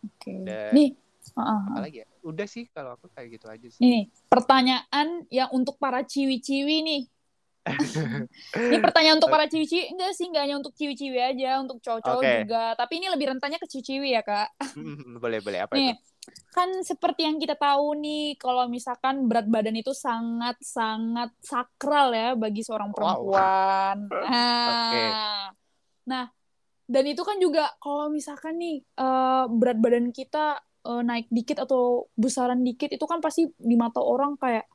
oke 0.03 0.33
Dan- 0.43 0.75
nih 0.75 0.91
uh, 1.35 1.39
uh, 1.39 1.47
uh. 1.47 1.63
apalagi 1.71 2.03
ya 2.03 2.09
udah 2.25 2.47
sih 2.49 2.65
kalau 2.73 2.97
aku 2.97 3.07
kayak 3.13 3.29
gitu 3.39 3.47
aja 3.51 3.69
sih 3.69 3.83
Nih, 3.83 4.03
pertanyaan 4.33 5.29
yang 5.29 5.51
untuk 5.53 5.77
para 5.77 6.01
ciwi-ciwi 6.03 6.77
nih. 6.83 7.03
Ini 8.55 8.77
pertanyaan 8.85 9.17
untuk 9.19 9.33
para 9.33 9.49
ciwi-ciwi. 9.49 9.97
Enggak 9.97 10.13
sih, 10.13 10.29
enggak 10.29 10.43
hanya 10.45 10.57
untuk 10.61 10.77
ciwi-ciwi 10.77 11.19
aja, 11.19 11.51
untuk 11.65 11.81
cowok-cowok 11.81 12.23
Oke. 12.23 12.33
juga. 12.45 12.65
Tapi 12.77 12.93
ini 13.01 13.07
lebih 13.09 13.27
rentannya 13.33 13.57
ke 13.57 13.67
ciwi-ciwi 13.69 14.09
ya, 14.13 14.23
Kak. 14.23 14.49
Boleh 15.17 15.41
boleh 15.41 15.59
apa 15.65 15.73
Nih, 15.81 15.97
itu 15.97 16.05
kan 16.53 16.71
seperti 16.85 17.27
yang 17.27 17.37
kita 17.41 17.57
tahu 17.59 17.99
nih, 17.99 18.37
kalau 18.39 18.69
misalkan 18.71 19.27
berat 19.27 19.49
badan 19.49 19.75
itu 19.75 19.91
sangat-sangat 19.97 21.35
sakral 21.43 22.15
ya 22.15 22.37
bagi 22.37 22.63
seorang 22.63 22.93
Wow. 22.93 22.97
perempuan. 22.97 23.97
Nah, 24.13 24.69
Oke. 24.71 25.05
nah, 26.05 26.25
dan 26.85 27.05
itu 27.09 27.23
kan 27.25 27.37
juga 27.41 27.73
kalau 27.81 28.13
misalkan 28.13 28.61
nih 28.61 28.85
eh, 28.85 29.45
berat 29.51 29.79
badan 29.81 30.13
kita 30.13 30.61
eh, 30.85 31.03
naik 31.03 31.27
dikit 31.33 31.65
atau 31.65 32.07
besaran 32.15 32.61
dikit, 32.61 32.93
itu 32.93 33.05
kan 33.09 33.19
pasti 33.25 33.49
di 33.57 33.77
mata 33.77 34.05
orang 34.05 34.37
kayak 34.37 34.69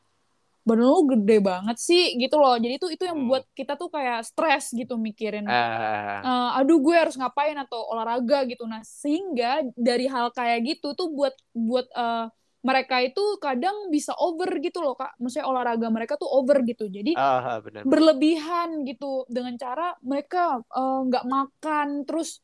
badan 0.70 0.86
lu 0.86 1.00
gede 1.18 1.38
banget 1.42 1.78
sih 1.82 2.04
gitu 2.22 2.36
loh. 2.38 2.56
Jadi 2.62 2.74
itu 2.80 2.88
itu 2.96 3.04
yang 3.10 3.20
Hmm. 3.20 3.30
buat 3.30 3.44
kita 3.58 3.74
tuh 3.82 3.90
kayak 3.90 4.22
stres 4.30 4.70
gitu 4.72 4.96
mikirin 5.02 5.46
Ah, 5.50 6.22
eh, 6.24 6.50
aduh 6.60 6.78
gue 6.86 6.96
harus 6.96 7.16
ngapain 7.20 7.58
atau 7.58 7.80
olahraga 7.92 8.46
gitu. 8.52 8.64
Nah 8.70 8.82
sehingga 8.86 9.66
dari 9.74 10.06
hal 10.08 10.30
kayak 10.36 10.60
gitu 10.70 10.94
tuh 11.00 11.10
buat 11.12 11.36
buat 11.56 11.88
eh, 11.94 12.26
mereka 12.60 13.00
itu 13.00 13.24
kadang 13.40 13.88
bisa 13.88 14.12
over 14.20 14.52
gitu 14.60 14.84
loh 14.84 14.96
kak. 15.00 15.16
Maksudnya 15.18 15.48
olahraga 15.48 15.88
mereka 15.88 16.14
tuh 16.20 16.28
over 16.28 16.60
gitu. 16.68 16.92
Jadi 16.92 17.16
ah, 17.16 17.64
benar. 17.64 17.84
berlebihan 17.88 18.84
gitu 18.84 19.24
dengan 19.32 19.56
cara 19.56 19.96
mereka 20.04 20.60
eh, 20.62 21.00
nggak 21.08 21.26
makan 21.28 21.88
terus 22.08 22.44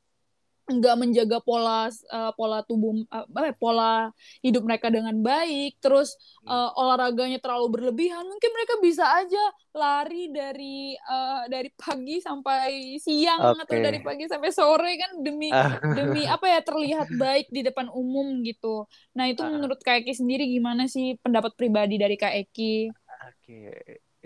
nggak 0.66 0.96
menjaga 0.98 1.38
pola 1.46 1.88
eh, 1.94 2.32
pola 2.38 2.66
tubuh 2.66 2.94
ya, 3.10 3.54
pola 3.58 4.10
hidup 4.42 4.64
mereka 4.66 4.88
dengan 4.90 5.14
baik 5.22 5.78
terus 5.84 6.18
Hmm. 6.46 6.50
eh, 6.54 6.70
olahraganya 6.78 7.38
terlalu 7.42 7.68
berlebihan 7.74 8.22
mungkin 8.26 8.52
mereka 8.54 8.74
bisa 8.82 9.06
aja 9.18 9.42
lari 9.74 10.30
dari 10.30 10.94
eh, 10.98 11.42
dari 11.50 11.70
pagi 11.74 12.18
sampai 12.22 12.98
siang 13.02 13.58
atau 13.62 13.76
Oke. 13.76 13.82
dari 13.82 14.00
pagi 14.02 14.26
sampai 14.30 14.50
sore 14.54 14.94
kan 15.02 15.12
demi 15.26 15.50
Ah, 15.54 15.78
demi 15.90 16.26
apa 16.30 16.46
ya 16.50 16.60
terlihat 16.62 17.08
baik 17.24 17.50
di 17.50 17.62
depan 17.66 17.90
umum 17.94 18.42
gitu 18.46 18.86
nah 19.18 19.26
itu 19.30 19.42
Ah. 19.42 19.50
menurut 19.50 19.80
Kak 19.82 20.02
Eki 20.06 20.14
sendiri 20.22 20.46
gimana 20.50 20.86
sih 20.90 21.18
pendapat 21.22 21.54
pribadi 21.58 21.98
dari 22.02 22.16
Kak 22.18 22.34
Eki 22.46 22.94
oke 23.26 23.60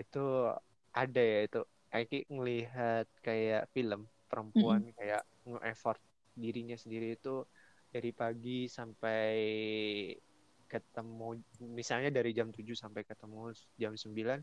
itu 0.00 0.18
ada 1.00 1.20
ya 1.20 1.38
itu 1.46 1.60
Aiki 1.90 2.22
ngelihat 2.30 3.06
kayak 3.26 3.66
film 3.74 4.06
perempuan 4.30 4.94
kayak 4.94 5.26
nge-effort 5.42 5.98
dirinya 6.34 6.76
sendiri 6.78 7.18
itu 7.18 7.44
dari 7.90 8.14
pagi 8.14 8.70
sampai 8.70 9.30
ketemu 10.70 11.42
misalnya 11.74 12.14
dari 12.14 12.30
jam 12.30 12.54
7 12.54 12.62
sampai 12.78 13.02
ketemu 13.02 13.50
jam 13.74 13.92
9 13.98 14.38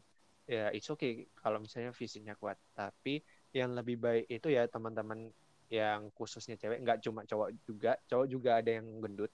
ya 0.48 0.68
it's 0.76 0.92
okay 0.92 1.28
kalau 1.40 1.64
misalnya 1.64 1.96
fisiknya 1.96 2.36
kuat. 2.36 2.60
Tapi 2.76 3.24
yang 3.56 3.72
lebih 3.76 4.00
baik 4.00 4.28
itu 4.28 4.52
ya 4.52 4.68
teman-teman 4.68 5.32
yang 5.68 6.12
khususnya 6.16 6.56
cewek 6.60 6.84
nggak 6.84 7.04
cuma 7.04 7.24
cowok 7.28 7.50
juga 7.68 7.92
cowok 8.08 8.28
juga 8.28 8.60
ada 8.60 8.72
yang 8.76 8.88
gendut. 9.04 9.32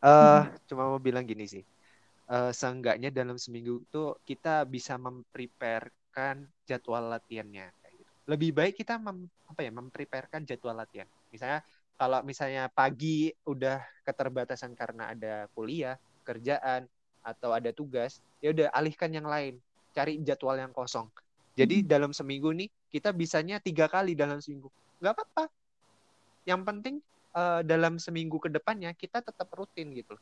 Eh 0.00 0.42
cuma 0.68 0.88
mau 0.88 1.00
bilang 1.00 1.24
gini 1.28 1.44
sih 1.44 1.64
eh 2.24 2.52
seenggaknya 2.56 3.12
dalam 3.12 3.36
seminggu 3.36 3.84
itu 3.84 4.16
kita 4.24 4.64
bisa 4.64 4.96
mempreparekan 4.96 6.48
jadwal 6.64 7.12
latihannya. 7.12 7.68
Lebih 8.24 8.56
baik 8.56 8.74
kita 8.80 8.96
mem, 8.96 9.28
apa 9.48 9.60
ya 9.60 9.72
mempreparekan 9.74 10.42
jadwal 10.48 10.76
latihan. 10.76 11.08
Misalnya 11.28 11.60
kalau 11.94 12.24
misalnya 12.24 12.66
pagi 12.72 13.30
udah 13.46 13.78
keterbatasan 14.02 14.72
karena 14.74 15.12
ada 15.12 15.46
kuliah, 15.52 16.00
kerjaan 16.24 16.88
atau 17.22 17.52
ada 17.52 17.70
tugas, 17.70 18.18
ya 18.40 18.50
udah 18.50 18.72
alihkan 18.72 19.12
yang 19.12 19.28
lain. 19.28 19.60
Cari 19.94 20.18
jadwal 20.24 20.58
yang 20.58 20.72
kosong. 20.74 21.06
Jadi 21.54 21.86
dalam 21.86 22.10
seminggu 22.10 22.50
nih 22.50 22.66
kita 22.90 23.14
bisanya 23.14 23.62
tiga 23.62 23.86
kali 23.86 24.18
dalam 24.18 24.42
seminggu. 24.42 24.72
nggak 24.98 25.14
apa-apa. 25.14 25.44
Yang 26.48 26.60
penting 26.66 26.94
eh, 27.36 27.60
dalam 27.62 28.00
seminggu 28.02 28.42
ke 28.42 28.50
depannya 28.50 28.90
kita 28.96 29.22
tetap 29.22 29.46
rutin 29.54 29.94
gitu. 29.94 30.18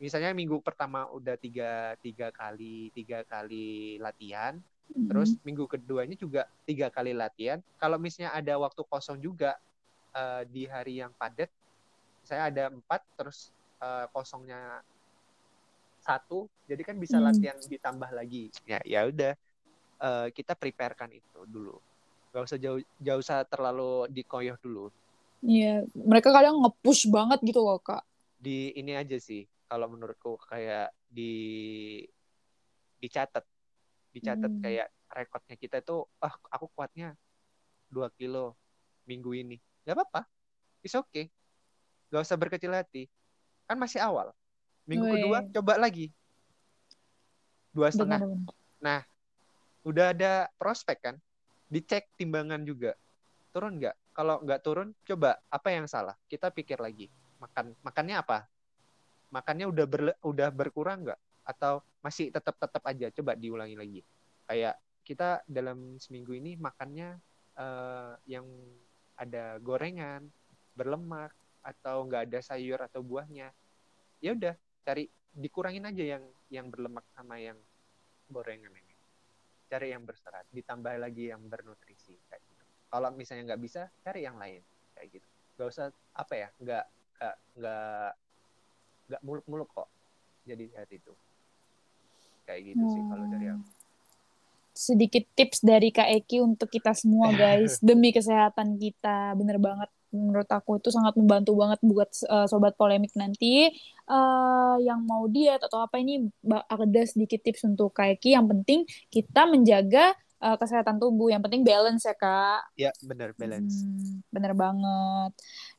Misalnya 0.00 0.34
minggu 0.34 0.58
pertama 0.64 1.06
udah 1.12 1.38
tiga 1.38 1.94
tiga 2.02 2.32
kali 2.34 2.90
tiga 2.96 3.22
kali 3.22 4.00
latihan, 4.00 4.58
terus 4.90 5.36
minggu 5.42 5.64
keduanya 5.66 6.16
juga 6.16 6.46
tiga 6.64 6.92
kali 6.92 7.12
latihan. 7.16 7.58
Kalau 7.80 7.96
misalnya 7.96 8.32
ada 8.32 8.54
waktu 8.60 8.82
kosong 8.86 9.18
juga 9.20 9.56
eh, 10.12 10.42
di 10.48 10.68
hari 10.68 11.00
yang 11.00 11.12
padat, 11.16 11.48
saya 12.22 12.48
ada 12.52 12.68
empat 12.68 13.00
terus 13.16 13.50
eh, 13.82 14.06
kosongnya 14.12 14.80
satu, 16.02 16.50
jadi 16.66 16.82
kan 16.82 16.96
bisa 16.98 17.16
Hmm. 17.16 17.30
latihan 17.30 17.58
ditambah 17.62 18.10
lagi. 18.10 18.50
Ya 18.66 18.82
ya 18.82 19.06
udah 19.06 19.32
eh, 20.02 20.28
kita 20.34 20.58
preparekan 20.58 21.10
itu 21.14 21.40
dulu. 21.46 21.78
Gak 22.32 22.42
usah 22.48 22.58
jauh 22.58 22.80
jauh 22.98 23.20
usah 23.20 23.44
terlalu 23.46 24.08
dikoyoh 24.10 24.56
dulu. 24.58 24.88
Iya, 25.42 25.82
mereka 25.94 26.30
kadang 26.30 26.62
nge-push 26.62 27.10
banget 27.10 27.42
gitu 27.42 27.60
loh, 27.66 27.78
Kak. 27.82 28.06
Di 28.38 28.70
ini 28.78 28.94
aja 28.94 29.18
sih, 29.18 29.42
kalau 29.66 29.90
menurutku 29.90 30.38
kayak 30.46 30.94
di 31.10 31.32
dicatat, 33.02 33.42
dicatat 34.12 34.52
Hmm. 34.52 34.62
kayak 34.62 34.88
rekodnya 35.12 35.56
kita 35.56 35.76
itu, 35.80 36.04
ah 36.20 36.32
aku 36.48 36.68
kuatnya 36.72 37.16
2 37.88 38.08
kilo 38.16 38.56
minggu 39.04 39.32
ini. 39.32 39.56
Gak 39.84 39.98
apa-apa, 39.98 40.24
it's 40.80 40.96
okay. 40.96 41.28
Gak 42.08 42.24
usah 42.24 42.36
berkecil 42.36 42.72
hati. 42.72 43.08
Kan 43.68 43.76
masih 43.80 44.00
awal. 44.00 44.32
Minggu 44.84 45.08
Weh. 45.08 45.12
kedua 45.20 45.38
coba 45.48 45.74
lagi. 45.80 46.12
Dua 47.72 47.88
setengah. 47.88 48.20
Benar-benar. 48.20 49.02
udah 49.82 50.14
ada 50.14 50.46
prospek 50.62 50.98
kan 51.02 51.16
dicek 51.66 52.06
timbangan 52.14 52.62
juga 52.62 52.94
turun 53.50 53.82
nggak 53.82 54.14
kalau 54.14 54.38
nggak 54.38 54.60
turun 54.62 54.94
coba 55.02 55.42
apa 55.50 55.68
yang 55.74 55.90
salah 55.90 56.14
kita 56.30 56.54
pikir 56.54 56.78
lagi 56.78 57.10
makan 57.42 57.74
makannya 57.82 58.16
apa 58.22 58.46
makannya 59.34 59.66
udah 59.66 59.86
berle- 59.90 60.20
udah 60.22 60.48
berkurang 60.54 61.02
nggak 61.02 61.18
atau 61.42 61.82
masih 62.02 62.30
tetap 62.30 62.58
tetap 62.58 62.82
aja? 62.86 63.10
Coba 63.14 63.38
diulangi 63.38 63.76
lagi. 63.76 64.00
Kayak 64.46 64.78
kita 65.02 65.42
dalam 65.46 65.98
seminggu 65.98 66.34
ini 66.34 66.54
makannya 66.58 67.18
eh, 67.58 68.12
yang 68.30 68.46
ada 69.18 69.58
gorengan 69.58 70.26
berlemak 70.72 71.34
atau 71.62 72.06
nggak 72.06 72.30
ada 72.30 72.40
sayur 72.42 72.80
atau 72.82 73.02
buahnya. 73.04 73.50
Ya 74.22 74.30
udah 74.34 74.54
cari 74.82 75.06
dikurangin 75.32 75.86
aja 75.86 76.18
yang 76.18 76.24
yang 76.50 76.66
berlemak 76.70 77.06
sama 77.14 77.38
yang 77.38 77.58
gorengan 78.30 78.72
ini. 78.72 78.94
Cari 79.70 79.94
yang 79.94 80.04
berserat 80.04 80.46
ditambah 80.50 80.94
lagi 80.98 81.32
yang 81.32 81.42
bernutrisi 81.46 82.18
kayak 82.28 82.42
gitu. 82.44 82.64
Kalau 82.92 83.08
misalnya 83.14 83.54
nggak 83.54 83.62
bisa 83.62 83.88
cari 84.02 84.26
yang 84.26 84.36
lain 84.36 84.62
kayak 84.94 85.18
gitu. 85.20 85.28
Nggak 85.58 85.68
usah 85.70 85.86
apa 86.12 86.34
ya 86.36 86.48
nggak 86.60 86.84
nggak 87.58 88.10
nggak 89.12 89.22
muluk-muluk 89.22 89.68
kok 89.70 89.88
jadi 90.42 90.64
saat 90.74 90.90
itu 90.90 91.12
kayak 92.46 92.74
gitu 92.74 92.84
sih 92.90 93.02
kalau 93.08 93.24
dari 93.30 93.46
aku. 93.52 93.64
Sedikit 94.72 95.24
tips 95.36 95.60
dari 95.60 95.92
Kak 95.92 96.08
Eki 96.08 96.40
untuk 96.40 96.68
kita 96.72 96.96
semua 96.96 97.30
guys. 97.42 97.78
Demi 97.82 98.10
kesehatan 98.10 98.80
kita 98.80 99.36
bener 99.36 99.60
banget. 99.60 99.90
Menurut 100.12 100.48
aku 100.52 100.76
itu 100.76 100.92
sangat 100.92 101.16
membantu 101.16 101.56
banget 101.56 101.80
buat 101.80 102.10
uh, 102.28 102.44
sobat 102.44 102.76
polemik 102.76 103.16
nanti. 103.16 103.72
Uh, 104.04 104.76
yang 104.84 105.00
mau 105.04 105.24
diet 105.28 105.62
atau 105.64 105.84
apa 105.88 105.96
ini 105.96 106.28
ada 106.68 107.02
sedikit 107.08 107.40
tips 107.40 107.64
untuk 107.64 107.96
Kak 107.96 108.20
Eki. 108.20 108.36
Yang 108.36 108.46
penting 108.52 108.80
kita 109.08 109.48
menjaga 109.48 110.12
uh, 110.42 110.56
kesehatan 110.58 110.98
tubuh. 110.98 111.30
Yang 111.30 111.48
penting 111.48 111.62
balance 111.62 112.04
ya 112.04 112.14
kak. 112.18 112.60
Ya 112.74 112.90
benar 113.06 113.32
balance. 113.38 113.86
Hmm, 113.86 114.20
bener 114.28 114.52
banget. 114.52 115.32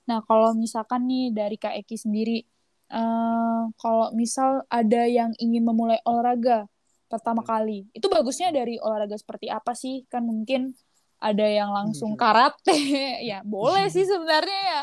Nah 0.07 0.19
kalau 0.23 0.55
misalkan 0.55 1.05
nih 1.05 1.35
dari 1.35 1.59
Kak 1.59 1.75
Eki 1.83 1.95
sendiri 1.99 2.37
uh, 2.93 3.73
kalau 3.81 4.13
misal 4.13 4.61
ada 4.69 5.03
yang 5.09 5.33
ingin 5.41 5.65
memulai 5.65 5.97
olahraga 6.05 6.69
pertama 7.09 7.41
hmm. 7.41 7.49
kali. 7.49 7.79
Itu 7.91 8.07
bagusnya 8.07 8.53
dari 8.53 8.77
olahraga 8.77 9.17
seperti 9.17 9.49
apa 9.49 9.73
sih? 9.73 10.05
Kan 10.07 10.29
mungkin 10.29 10.73
ada 11.17 11.45
yang 11.45 11.73
langsung 11.73 12.13
hmm. 12.13 12.21
karate. 12.21 12.77
ya, 13.29 13.41
boleh 13.41 13.89
sih 13.89 14.05
sebenarnya 14.05 14.61
ya. 14.61 14.81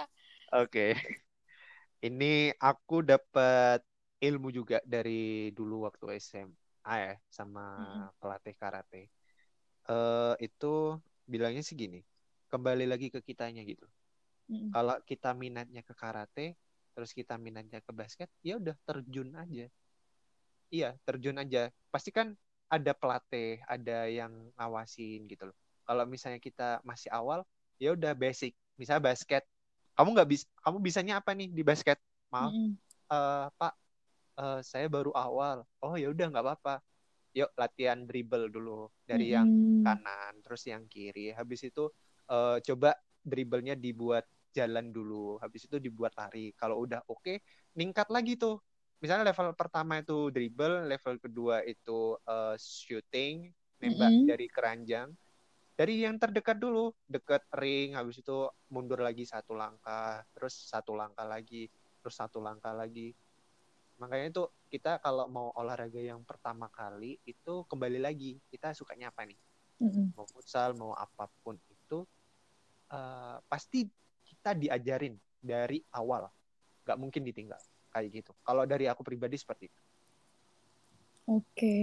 Oke. 0.59 0.67
Okay. 0.67 0.93
Ini 2.01 2.57
aku 2.57 3.05
dapat 3.05 3.85
ilmu 4.21 4.49
juga 4.49 4.81
dari 4.85 5.53
dulu 5.53 5.85
waktu 5.85 6.17
SMA 6.17 6.95
ya 6.97 7.15
sama 7.29 7.65
hmm. 7.77 8.09
pelatih 8.21 8.57
karate. 8.57 9.03
Uh, 9.91 10.37
itu 10.39 10.97
bilangnya 11.29 11.67
sih 11.67 11.75
gini, 11.75 12.01
kembali 12.49 12.89
lagi 12.89 13.13
ke 13.13 13.21
kitanya 13.21 13.61
gitu. 13.67 13.85
Hmm. 14.49 14.73
Kalau 14.73 14.97
kita 15.05 15.37
minatnya 15.37 15.85
ke 15.85 15.93
karate, 15.93 16.57
terus 16.93 17.15
kita 17.15 17.39
minatnya 17.41 17.81
ke 17.81 17.93
basket, 17.95 18.29
ya 18.43 18.59
udah 18.59 18.75
terjun 18.87 19.33
aja. 19.37 19.67
Iya 20.71 20.95
terjun 21.03 21.37
aja. 21.37 21.69
Pasti 21.91 22.15
kan 22.15 22.33
ada 22.71 22.95
pelatih 22.95 23.59
ada 23.67 24.07
yang 24.07 24.31
ngawasin 24.55 25.27
gitu 25.27 25.51
loh. 25.51 25.57
Kalau 25.83 26.07
misalnya 26.07 26.39
kita 26.39 26.79
masih 26.87 27.11
awal 27.11 27.43
ya 27.83 27.93
udah 27.99 28.15
basic. 28.15 28.55
Misalnya 28.79 29.11
basket 29.11 29.43
kamu 29.99 30.15
nggak 30.15 30.31
bisa 30.31 30.47
kamu 30.63 30.79
bisanya 30.79 31.15
apa 31.19 31.35
nih 31.35 31.51
di 31.51 31.63
basket? 31.67 31.99
Maaf. 32.31 32.55
Mm 32.55 32.79
uh, 33.11 33.51
pak 33.59 33.75
uh, 34.39 34.63
saya 34.63 34.87
baru 34.87 35.11
awal. 35.19 35.67
Oh 35.83 35.99
ya 35.99 36.15
udah 36.15 36.31
nggak 36.31 36.45
apa-apa. 36.47 36.79
Yuk 37.35 37.51
latihan 37.59 38.07
dribble 38.07 38.47
dulu 38.47 38.87
dari 39.03 39.35
mm 39.35 39.35
yang 39.35 39.49
kanan 39.83 40.39
terus 40.47 40.63
yang 40.71 40.87
kiri. 40.87 41.35
Habis 41.35 41.67
itu 41.67 41.91
uh, 42.31 42.63
coba 42.63 42.95
dribblenya 43.27 43.75
dibuat 43.75 44.25
jalan 44.51 44.91
dulu 44.91 45.39
habis 45.39 45.67
itu 45.71 45.79
dibuat 45.79 46.15
lari 46.19 46.51
kalau 46.59 46.83
udah 46.83 47.03
oke 47.07 47.23
okay, 47.23 47.37
ningkat 47.75 48.11
lagi 48.11 48.35
tuh 48.35 48.59
misalnya 49.01 49.33
level 49.33 49.57
pertama 49.57 50.05
itu 50.05 50.29
dribble, 50.29 50.85
level 50.87 51.17
kedua 51.17 51.65
itu 51.65 52.15
uh, 52.29 52.55
shooting, 52.61 53.49
nembak 53.81 54.13
mm 54.13 54.17
-hmm. 54.21 54.29
dari 54.29 54.47
keranjang. 54.47 55.09
Dari 55.81 56.05
yang 56.05 56.21
terdekat 56.21 56.61
dulu, 56.61 56.93
dekat 57.09 57.41
ring, 57.57 57.97
habis 57.97 58.21
itu 58.21 58.53
mundur 58.69 59.01
lagi 59.01 59.25
satu 59.25 59.57
langkah, 59.57 60.21
terus 60.37 60.53
satu 60.53 60.93
langkah 60.93 61.25
lagi, 61.25 61.73
terus 62.05 62.21
satu 62.21 62.37
langkah 62.37 62.77
lagi. 62.77 63.17
Makanya 63.97 64.29
itu 64.29 64.45
kita 64.69 65.01
kalau 65.01 65.25
mau 65.33 65.49
olahraga 65.57 65.97
yang 65.97 66.21
pertama 66.29 66.69
kali 66.69 67.17
itu 67.25 67.65
kembali 67.65 67.97
lagi 67.97 68.37
kita 68.53 68.77
sukanya 68.77 69.09
apa 69.09 69.25
nih? 69.25 69.41
Mm-hmm. 69.81 70.21
Mau 70.21 70.29
futsal, 70.29 70.77
mau 70.77 70.93
apa 70.93 71.33
pun 71.41 71.57
itu 71.73 72.05
uh, 72.93 73.41
pasti 73.49 73.89
kita 74.41 74.57
diajarin 74.57 75.21
dari 75.37 75.85
awal, 75.93 76.25
nggak 76.89 76.97
mungkin 76.97 77.29
ditinggal 77.29 77.61
kayak 77.93 78.09
gitu. 78.25 78.33
Kalau 78.41 78.65
dari 78.65 78.89
aku 78.89 79.05
pribadi 79.05 79.37
seperti 79.37 79.69
itu. 79.69 79.81
Oke, 81.29 81.77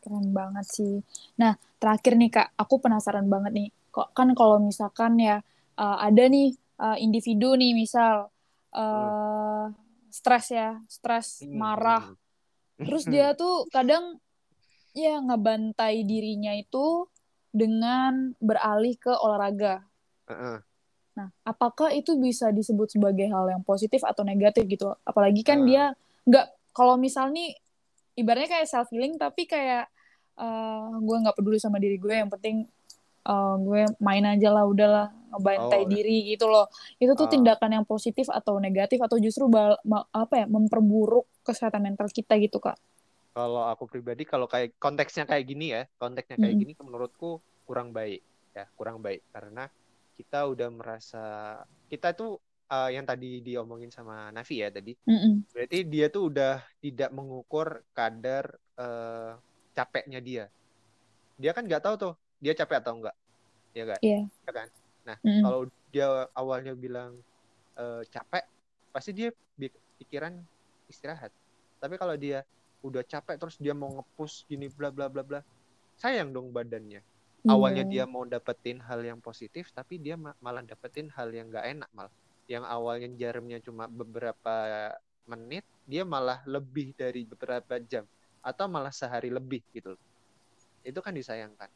keren 0.00 0.32
banget 0.32 0.64
sih. 0.64 0.96
Nah, 1.36 1.52
terakhir 1.76 2.16
nih 2.16 2.30
Kak, 2.32 2.48
aku 2.56 2.80
penasaran 2.80 3.28
banget 3.28 3.52
nih. 3.52 3.68
Kok 3.92 4.16
kan 4.16 4.32
kalau 4.32 4.58
misalkan 4.64 5.20
ya 5.20 5.44
uh, 5.76 5.98
ada 6.00 6.24
nih 6.24 6.56
uh, 6.80 6.96
individu 6.96 7.52
nih 7.54 7.76
misal 7.76 8.32
uh, 8.72 9.68
hmm. 9.68 9.76
stres 10.08 10.56
ya, 10.56 10.80
stres, 10.88 11.44
hmm. 11.44 11.52
marah. 11.52 12.16
Terus 12.80 13.04
dia 13.04 13.30
tuh 13.38 13.68
kadang 13.68 14.16
ya 14.96 15.20
ngebantai 15.20 16.00
dirinya 16.08 16.56
itu 16.56 17.06
dengan 17.52 18.32
beralih 18.40 18.96
ke 18.96 19.12
olahraga. 19.12 19.84
Uh 20.24 20.32
-uh. 20.32 20.58
Nah, 21.14 21.30
apakah 21.46 21.94
itu 21.94 22.18
bisa 22.18 22.50
disebut 22.50 22.98
sebagai 22.98 23.30
hal 23.30 23.46
yang 23.46 23.62
positif 23.62 24.02
atau 24.02 24.26
negatif 24.26 24.66
gitu? 24.66 24.90
Apalagi 25.06 25.46
kan 25.46 25.62
uh. 25.62 25.66
dia 25.66 25.84
nggak 26.26 26.46
kalau 26.74 26.98
misal 26.98 27.30
nih 27.30 27.54
ibaratnya 28.18 28.58
kayak 28.58 28.68
self 28.70 28.90
healing 28.90 29.14
tapi 29.18 29.46
kayak 29.46 29.90
uh, 30.38 30.98
gue 30.98 31.16
nggak 31.22 31.36
peduli 31.36 31.58
sama 31.62 31.78
diri 31.78 31.98
gue 31.98 32.14
yang 32.14 32.30
penting 32.30 32.66
uh, 33.26 33.54
gue 33.58 33.86
main 34.02 34.24
aja 34.24 34.48
lah 34.50 34.64
udahlah 34.66 35.08
ngebantai 35.34 35.82
oh, 35.82 35.90
diri 35.90 36.34
gitu 36.34 36.46
loh 36.46 36.70
itu 37.02 37.12
tuh 37.14 37.26
uh. 37.26 37.30
tindakan 37.30 37.82
yang 37.82 37.86
positif 37.86 38.30
atau 38.30 38.58
negatif 38.62 39.02
atau 39.02 39.18
justru 39.18 39.50
bal 39.50 39.78
apa 40.14 40.34
ya 40.44 40.46
memperburuk 40.46 41.26
kesehatan 41.42 41.82
mental 41.82 42.10
kita 42.10 42.38
gitu 42.38 42.62
kak 42.62 42.78
kalau 43.34 43.66
aku 43.66 43.90
pribadi 43.90 44.22
kalau 44.22 44.46
kayak 44.46 44.78
konteksnya 44.78 45.26
kayak 45.26 45.44
gini 45.46 45.74
ya 45.74 45.82
konteksnya 45.98 46.38
kayak 46.38 46.54
mm 46.54 46.60
gini 46.62 46.72
menurutku 46.78 47.42
kurang 47.66 47.90
baik 47.90 48.22
ya 48.54 48.70
kurang 48.78 49.02
baik 49.02 49.26
karena 49.34 49.66
kita 50.14 50.46
udah 50.46 50.68
merasa 50.70 51.24
kita 51.90 52.14
tuh 52.14 52.38
uh, 52.70 52.90
yang 52.90 53.04
tadi 53.04 53.42
diomongin 53.42 53.90
sama 53.90 54.30
Navi 54.30 54.62
ya 54.62 54.68
tadi. 54.70 54.92
Mm 55.06 55.18
-mm. 55.18 55.34
Berarti 55.50 55.78
dia 55.86 56.06
tuh 56.08 56.32
udah 56.32 56.62
tidak 56.78 57.10
mengukur 57.10 57.82
kadar 57.92 58.54
uh, 58.78 59.36
capeknya 59.74 60.20
dia. 60.22 60.44
Dia 61.38 61.50
kan 61.50 61.66
nggak 61.66 61.82
tahu 61.82 61.94
tuh 61.98 62.14
dia 62.38 62.54
capek 62.54 62.80
atau 62.80 62.98
enggak. 62.98 63.16
Ya 63.74 63.84
kan? 63.90 63.98
Iya. 64.00 64.14
Yeah. 64.14 64.24
Ya 64.46 64.52
kan? 64.54 64.68
Nah, 65.04 65.16
mm 65.20 65.28
-mm. 65.28 65.42
kalau 65.42 65.60
dia 65.90 66.06
awalnya 66.34 66.72
bilang 66.74 67.18
uh, 67.78 68.02
capek, 68.10 68.44
pasti 68.94 69.10
dia 69.12 69.28
pikiran 69.98 70.38
istirahat. 70.90 71.30
Tapi 71.78 71.94
kalau 71.98 72.14
dia 72.14 72.42
udah 72.84 73.00
capek 73.00 73.40
terus 73.40 73.56
dia 73.56 73.72
mau 73.72 73.88
ngepus 73.88 74.44
gini 74.44 74.68
bla 74.68 74.92
bla 74.92 75.08
bla 75.08 75.24
bla, 75.24 75.40
sayang 75.96 76.36
dong 76.36 76.52
badannya 76.52 77.00
awalnya 77.48 77.84
dia 77.84 78.04
mau 78.08 78.24
dapetin 78.24 78.80
hal 78.80 79.00
yang 79.04 79.20
positif 79.20 79.68
tapi 79.72 80.00
dia 80.00 80.16
malah 80.16 80.64
dapetin 80.64 81.12
hal 81.12 81.28
yang 81.32 81.52
gak 81.52 81.64
enak 81.64 81.90
malah 81.92 82.14
yang 82.48 82.64
awalnya 82.64 83.08
jarumnya 83.16 83.60
cuma 83.60 83.88
beberapa 83.88 84.90
menit 85.24 85.64
dia 85.88 86.04
malah 86.04 86.44
lebih 86.44 86.92
dari 86.96 87.24
beberapa 87.24 87.80
jam 87.80 88.04
atau 88.44 88.68
malah 88.68 88.92
sehari 88.92 89.32
lebih 89.32 89.64
gitu 89.72 89.96
itu 90.84 91.00
kan 91.00 91.16
disayangkan. 91.16 91.72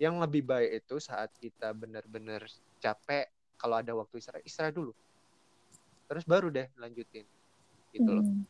Yang 0.00 0.14
lebih 0.24 0.42
baik 0.48 0.70
itu 0.84 0.96
saat 0.98 1.30
kita 1.36 1.76
benar-benar 1.76 2.48
capek 2.80 3.28
kalau 3.60 3.76
ada 3.76 3.92
waktu 3.92 4.18
istirahat 4.18 4.42
istirahat 4.48 4.74
dulu. 4.74 4.92
Terus 6.08 6.24
baru 6.24 6.48
deh 6.48 6.66
lanjutin 6.80 7.28
gitu 7.92 8.10
loh. 8.10 8.24
Hmm. 8.24 8.44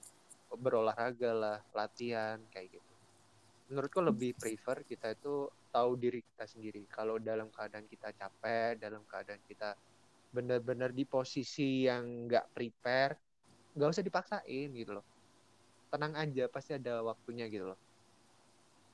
berolahraga 0.48 1.30
lah 1.36 1.58
latihan 1.76 2.40
kayak 2.48 2.80
gitu 2.80 2.87
menurutku 3.68 4.00
lebih 4.00 4.32
prefer 4.34 4.80
kita 4.82 5.12
itu 5.12 5.48
tahu 5.68 5.90
diri 6.00 6.24
kita 6.24 6.48
sendiri. 6.48 6.88
Kalau 6.88 7.20
dalam 7.20 7.52
keadaan 7.52 7.84
kita 7.84 8.16
capek, 8.16 8.80
dalam 8.80 9.04
keadaan 9.04 9.40
kita 9.44 9.76
benar-benar 10.32 10.92
di 10.92 11.04
posisi 11.04 11.84
yang 11.84 12.28
nggak 12.28 12.52
prepare, 12.52 13.14
nggak 13.76 13.88
usah 13.88 14.04
dipaksain 14.04 14.68
gitu 14.72 14.96
loh. 14.96 15.06
Tenang 15.88 16.16
aja, 16.16 16.44
pasti 16.48 16.76
ada 16.76 17.00
waktunya 17.04 17.48
gitu 17.48 17.72
loh. 17.72 17.78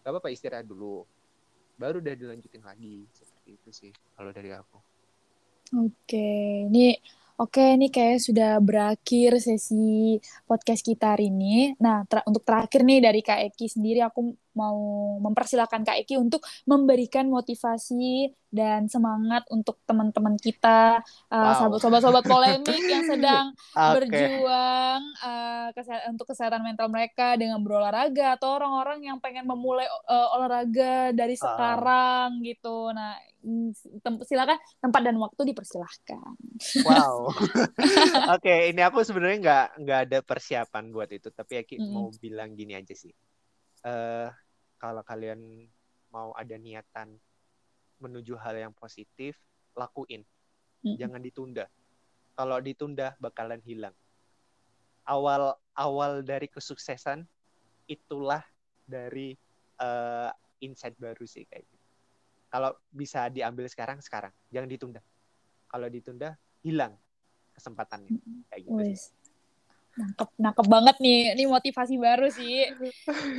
Gak 0.04 0.14
apa-apa 0.14 0.30
istirahat 0.30 0.68
dulu, 0.68 1.02
baru 1.74 1.98
udah 1.98 2.14
dilanjutin 2.14 2.62
lagi. 2.62 3.02
Seperti 3.10 3.50
itu 3.56 3.70
sih 3.74 3.92
kalau 4.14 4.30
dari 4.30 4.54
aku. 4.54 4.78
Oke, 5.74 6.28
ini 6.70 6.94
Oke, 7.34 7.74
ini 7.74 7.90
kayak 7.90 8.22
sudah 8.22 8.62
berakhir 8.62 9.42
sesi 9.42 10.22
podcast 10.46 10.86
kita 10.86 11.18
hari 11.18 11.34
ini. 11.34 11.74
Nah, 11.82 12.06
ter 12.06 12.22
untuk 12.30 12.46
terakhir 12.46 12.86
nih 12.86 13.02
dari 13.02 13.26
Kak 13.26 13.50
Eki 13.50 13.66
sendiri, 13.66 14.06
aku 14.06 14.38
mau 14.54 14.78
mempersilahkan 15.20 15.82
Kak 15.82 16.06
Eki 16.06 16.18
untuk 16.18 16.42
memberikan 16.64 17.26
motivasi 17.28 18.32
dan 18.54 18.86
semangat 18.86 19.42
untuk 19.50 19.82
teman-teman 19.82 20.38
kita, 20.38 21.02
uh, 21.26 21.74
wow. 21.74 21.74
sobat-sobat 21.74 22.22
polemik 22.22 22.82
yang 22.86 23.02
sedang 23.10 23.50
okay. 23.74 23.92
berjuang 23.98 25.02
uh, 25.26 25.68
kesehatan, 25.74 26.08
untuk 26.14 26.26
kesehatan 26.30 26.62
mental 26.62 26.86
mereka 26.86 27.34
dengan 27.34 27.58
berolahraga 27.66 28.38
atau 28.38 28.54
orang-orang 28.54 29.10
yang 29.10 29.18
pengen 29.18 29.50
memulai 29.50 29.90
uh, 30.06 30.38
olahraga 30.38 31.10
dari 31.10 31.34
sekarang 31.34 32.38
uh. 32.38 32.42
gitu. 32.46 32.94
Nah, 32.94 33.18
tem 34.06 34.14
silakan 34.22 34.58
tempat 34.78 35.00
dan 35.02 35.16
waktu 35.18 35.42
dipersilahkan. 35.50 36.34
Wow. 36.86 37.34
Oke, 38.38 38.38
okay, 38.38 38.58
ini 38.70 38.86
aku 38.86 39.02
sebenarnya 39.02 39.38
nggak 39.42 39.66
nggak 39.82 40.00
ada 40.08 40.18
persiapan 40.22 40.94
buat 40.94 41.10
itu, 41.10 41.28
tapi 41.34 41.66
Eki 41.66 41.82
mm. 41.82 41.90
mau 41.90 42.06
bilang 42.22 42.54
gini 42.54 42.78
aja 42.78 42.94
sih. 42.94 43.10
Uh, 43.84 44.32
kalau 44.84 45.00
kalian 45.00 45.64
mau 46.12 46.36
ada 46.36 46.60
niatan 46.60 47.16
menuju 48.04 48.36
hal 48.36 48.68
yang 48.68 48.74
positif, 48.76 49.40
lakuin. 49.72 50.20
Mm. 50.84 51.00
Jangan 51.00 51.20
ditunda. 51.24 51.64
Kalau 52.36 52.60
ditunda 52.60 53.16
bakalan 53.16 53.64
hilang. 53.64 53.96
Awal 55.08 55.56
awal 55.72 56.20
dari 56.20 56.52
kesuksesan 56.52 57.24
itulah 57.88 58.44
dari 58.84 59.32
uh, 59.80 60.28
insight 60.60 61.00
baru 61.00 61.24
sih 61.24 61.48
kayak 61.48 61.64
gitu. 61.64 61.86
Kalau 62.52 62.76
bisa 62.92 63.32
diambil 63.32 63.64
sekarang 63.72 64.04
sekarang, 64.04 64.36
jangan 64.52 64.68
ditunda. 64.68 65.00
Kalau 65.64 65.88
ditunda 65.88 66.36
hilang 66.60 66.92
kesempatannya 67.56 68.20
kayak 68.52 68.60
gitu 68.68 68.80
sih. 68.92 69.16
Nangkep, 69.94 70.28
nangkep 70.34 70.66
banget 70.66 70.96
nih. 70.98 71.20
Ini 71.38 71.44
motivasi 71.46 71.94
baru 71.98 72.26
sih. 72.26 72.66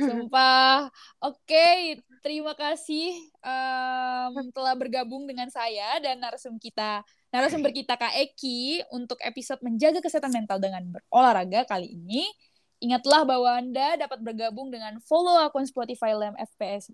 Sumpah. 0.08 0.88
Oke, 1.20 1.44
okay, 1.44 1.78
terima 2.24 2.56
kasih 2.56 3.12
um, 3.44 4.48
telah 4.56 4.72
bergabung 4.72 5.28
dengan 5.28 5.52
saya 5.52 6.00
dan 6.00 6.16
narasum 6.16 6.56
kita, 6.56 7.04
narasumber 7.28 7.76
kita 7.76 8.00
Kak 8.00 8.16
Eki 8.16 8.88
untuk 8.88 9.20
episode 9.20 9.60
menjaga 9.60 10.00
kesehatan 10.00 10.32
mental 10.32 10.56
dengan 10.56 10.88
berolahraga 10.88 11.68
kali 11.68 11.92
ini. 11.92 12.24
Ingatlah 12.80 13.24
bahwa 13.24 13.56
Anda 13.56 13.96
dapat 13.96 14.20
bergabung 14.20 14.68
dengan 14.68 15.00
follow 15.04 15.36
akun 15.40 15.64
Spotify 15.64 16.12
LEM 16.12 16.36
FPS 16.36 16.92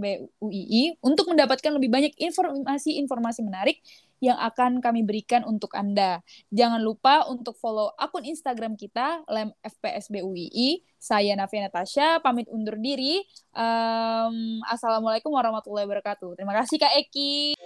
BUII 0.00 0.96
untuk 1.04 1.28
mendapatkan 1.28 1.72
lebih 1.76 1.92
banyak 1.92 2.12
informasi-informasi 2.16 3.40
menarik 3.44 3.84
yang 4.20 4.36
akan 4.36 4.84
kami 4.84 5.02
berikan 5.02 5.42
untuk 5.48 5.72
Anda. 5.72 6.20
Jangan 6.52 6.80
lupa 6.84 7.24
untuk 7.26 7.56
follow 7.56 7.90
akun 7.96 8.28
Instagram 8.28 8.76
kita, 8.76 9.24
Lem 9.26 9.50
FPSBUII. 9.64 10.84
Saya 11.00 11.32
Navia 11.32 11.64
Natasha, 11.64 12.20
pamit 12.20 12.44
undur 12.52 12.76
diri. 12.76 13.24
Um, 13.56 14.60
Assalamualaikum 14.68 15.32
warahmatullahi 15.32 15.88
wabarakatuh. 15.88 16.36
Terima 16.36 16.52
kasih 16.52 16.76
Kak 16.76 16.92
Eki. 17.00 17.56